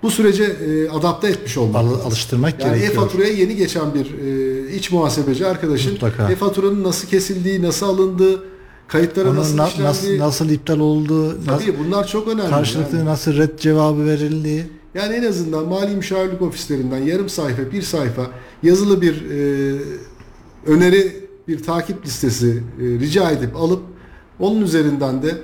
bu 0.04 0.12
sürece 0.12 0.44
e, 0.44 0.90
adapte 0.90 1.28
etmiş 1.28 1.58
olmak 1.58 1.76
Al- 1.76 2.00
alıştırmak 2.08 2.62
Yani 2.64 2.70
gerekiyor. 2.70 2.92
e-faturaya 2.94 3.34
yeni 3.34 3.56
geçen 3.56 3.94
bir 3.94 4.06
e, 4.06 4.76
iç 4.76 4.92
muhasebeci 4.92 5.48
arkadaşın 5.48 5.98
e-faturanın 6.32 6.84
nasıl 6.84 7.08
kesildiği, 7.08 7.62
nasıl 7.62 7.86
alındığı, 7.86 8.44
kayıtlara 8.88 9.30
Onun 9.30 9.38
nasıl 9.38 9.58
na- 9.58 9.68
işlendiği. 9.68 9.88
nasıl, 10.20 10.20
nasıl 10.20 10.50
iptal 10.50 10.80
olduğu, 10.80 11.28
nasıl, 11.30 11.46
Tabii 11.66 11.76
bunlar 11.86 12.08
çok 12.08 12.28
önemli. 12.28 12.50
karşılıklı 12.50 12.98
Yani. 12.98 13.06
nasıl 13.10 13.38
red 13.38 13.60
cevabı 13.60 14.06
verildiği. 14.06 14.64
Yani 14.96 15.16
en 15.16 15.24
azından 15.24 15.66
mali 15.66 15.96
müşavirlik 15.96 16.42
ofislerinden 16.42 16.98
yarım 16.98 17.30
sayfa, 17.30 17.72
bir 17.72 17.82
sayfa 17.82 18.28
yazılı 18.64 19.02
bir 19.02 19.30
e, 19.32 19.80
öneri, 20.68 21.28
bir 21.48 21.64
takip 21.64 22.06
listesi 22.06 22.64
e, 22.82 22.84
rica 22.84 23.32
edip 23.32 23.56
alıp 23.56 23.82
onun 24.40 24.62
üzerinden 24.62 25.22
de 25.24 25.38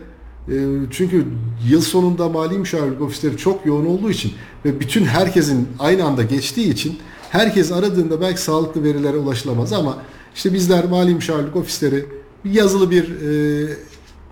e, 0.47 0.55
çünkü 0.91 1.25
yıl 1.69 1.81
sonunda 1.81 2.29
mali 2.29 2.57
müşavirlik 2.57 3.01
ofisleri 3.01 3.37
çok 3.37 3.65
yoğun 3.65 3.85
olduğu 3.85 4.09
için 4.09 4.33
ve 4.65 4.79
bütün 4.79 5.05
herkesin 5.05 5.67
aynı 5.79 6.03
anda 6.03 6.23
geçtiği 6.23 6.69
için 6.69 6.99
herkes 7.29 7.71
aradığında 7.71 8.21
belki 8.21 8.41
sağlıklı 8.41 8.83
verilere 8.83 9.17
ulaşılamaz 9.17 9.73
ama 9.73 9.97
işte 10.35 10.53
bizler 10.53 10.85
mali 10.85 11.15
müşavirlik 11.15 11.55
ofisleri 11.55 12.05
yazılı 12.45 12.91
bir 12.91 13.21
e, 13.21 13.77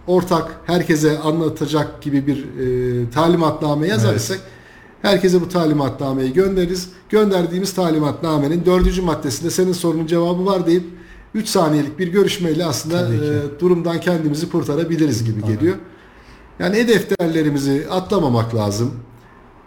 ortak 0.08 0.52
herkese 0.66 1.20
anlatacak 1.20 2.02
gibi 2.02 2.28
bir 2.28 2.38
e, 2.38 3.10
talimatname 3.10 3.88
yazarsak 3.88 4.40
herkese 5.02 5.42
bu 5.42 5.50
talimatnameyi 5.50 6.34
göndeririz. 6.34 6.90
Gönderdiğimiz 7.10 7.74
talimatnamenin 7.74 8.66
dördüncü 8.66 9.02
maddesinde 9.02 9.50
senin 9.50 9.74
sorunun 9.74 10.08
cevabı 10.08 10.46
var 10.46 10.68
deyip 10.68 10.84
3 11.34 11.48
saniyelik 11.48 12.00
bir 12.00 12.08
görüşmeyle 12.08 12.66
aslında 12.66 13.06
Tabii 13.06 13.16
e, 13.16 13.60
durumdan 13.60 14.00
kendimizi 14.00 14.50
kurtarabiliriz 14.50 15.24
gibi 15.24 15.42
geliyor. 15.46 15.76
Yani 16.60 16.78
e-defterlerimizi 16.78 17.88
atlamamak 17.92 18.56
lazım. 18.56 18.94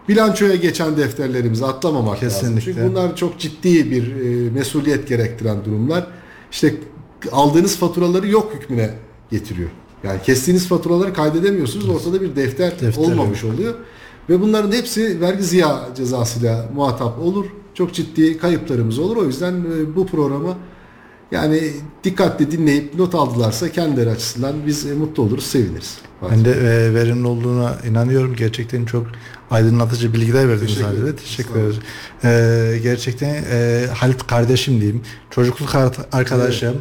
Bilançoya 0.08 0.54
geçen 0.54 0.96
defterlerimizi 0.96 1.66
atlamamak 1.66 2.24
lazım. 2.24 2.40
Kesinlikle. 2.40 2.64
Çünkü 2.64 2.90
bunlar 2.90 3.16
çok 3.16 3.38
ciddi 3.38 3.90
bir 3.90 4.16
e, 4.16 4.50
mesuliyet 4.50 5.08
gerektiren 5.08 5.64
durumlar. 5.64 6.06
İşte 6.52 6.74
aldığınız 7.32 7.76
faturaları 7.76 8.28
yok 8.28 8.52
hükmüne 8.54 8.90
getiriyor. 9.30 9.70
Yani 10.04 10.22
kestiğiniz 10.22 10.68
faturaları 10.68 11.14
kaydedemiyorsunuz. 11.14 11.88
Ortada 11.88 12.20
bir 12.20 12.36
defter, 12.36 12.80
Defter 12.80 13.02
olmamış 13.02 13.44
oluyor. 13.44 13.74
Ve 14.30 14.40
bunların 14.40 14.72
hepsi 14.72 15.20
vergi 15.20 15.42
ziya 15.44 15.88
cezasıyla 15.96 16.68
muhatap 16.74 17.18
olur. 17.18 17.46
Çok 17.74 17.94
ciddi 17.94 18.38
kayıplarımız 18.38 18.98
olur. 18.98 19.16
O 19.16 19.24
yüzden 19.24 19.52
e, 19.54 19.96
bu 19.96 20.06
programı 20.06 20.56
yani 21.32 21.70
dikkatle 22.04 22.50
dinleyip 22.50 22.94
not 22.94 23.14
aldılarsa 23.14 23.72
kendileri 23.72 24.10
açısından 24.10 24.54
biz 24.66 24.86
e, 24.86 24.94
mutlu 24.94 25.22
oluruz, 25.22 25.44
seviniriz. 25.44 25.98
Ben 26.30 26.44
de 26.44 26.50
e, 26.52 26.94
verimli 26.94 27.26
olduğuna 27.26 27.76
inanıyorum. 27.90 28.36
Gerçekten 28.36 28.84
çok 28.84 29.06
aydınlatıcı 29.50 30.14
bilgiler 30.14 30.48
verdiniz 30.48 30.74
Teşekkür 30.74 30.92
ederim. 30.98 31.16
Teşekkür 31.16 31.50
Sağ 31.54 31.58
olun. 31.60 31.74
ederiz. 32.22 32.74
E, 32.74 32.78
gerçekten 32.82 33.44
e, 33.52 33.86
Halit 33.94 34.26
kardeşim 34.26 34.80
diyeyim. 34.80 35.02
Çocukluk 35.30 35.74
ar- 35.74 35.96
arkadaşım, 36.12 36.76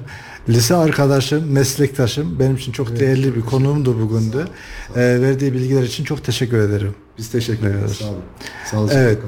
lise 0.49 0.75
arkadaşım, 0.75 1.51
meslektaşım. 1.51 2.39
Benim 2.39 2.55
için 2.55 2.71
çok 2.71 2.99
değerli 2.99 3.35
bir 3.35 3.41
konuğumdu 3.41 4.01
bugün 4.01 4.33
de. 4.33 4.41
E, 4.95 5.21
verdiği 5.21 5.53
bilgiler 5.53 5.83
için 5.83 6.03
çok 6.03 6.23
teşekkür 6.23 6.57
ederim. 6.57 6.95
Biz 7.17 7.31
teşekkür 7.31 7.67
ederiz. 7.67 8.01
Evet. 8.03 8.13
Sağ 8.65 8.77
olun. 8.79 8.87
Sağ 8.87 8.99
Evet. 8.99 9.19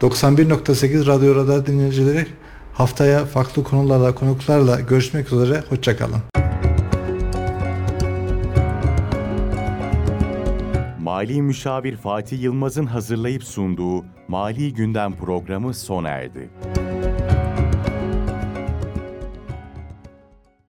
kalın. 0.00 0.12
91.8 0.12 1.06
Radyo 1.06 1.34
Radar 1.34 1.66
dinleyicileri 1.66 2.26
haftaya 2.74 3.24
farklı 3.26 3.64
konularla, 3.64 4.14
konuklarla 4.14 4.80
görüşmek 4.80 5.32
üzere. 5.32 5.62
Hoşçakalın. 5.68 6.18
Mali 11.00 11.42
Müşavir 11.42 11.96
Fatih 11.96 12.42
Yılmaz'ın 12.42 12.86
hazırlayıp 12.86 13.44
sunduğu 13.44 14.04
Mali 14.28 14.74
Gündem 14.74 15.16
programı 15.16 15.74
sona 15.74 16.08
erdi. 16.08 16.48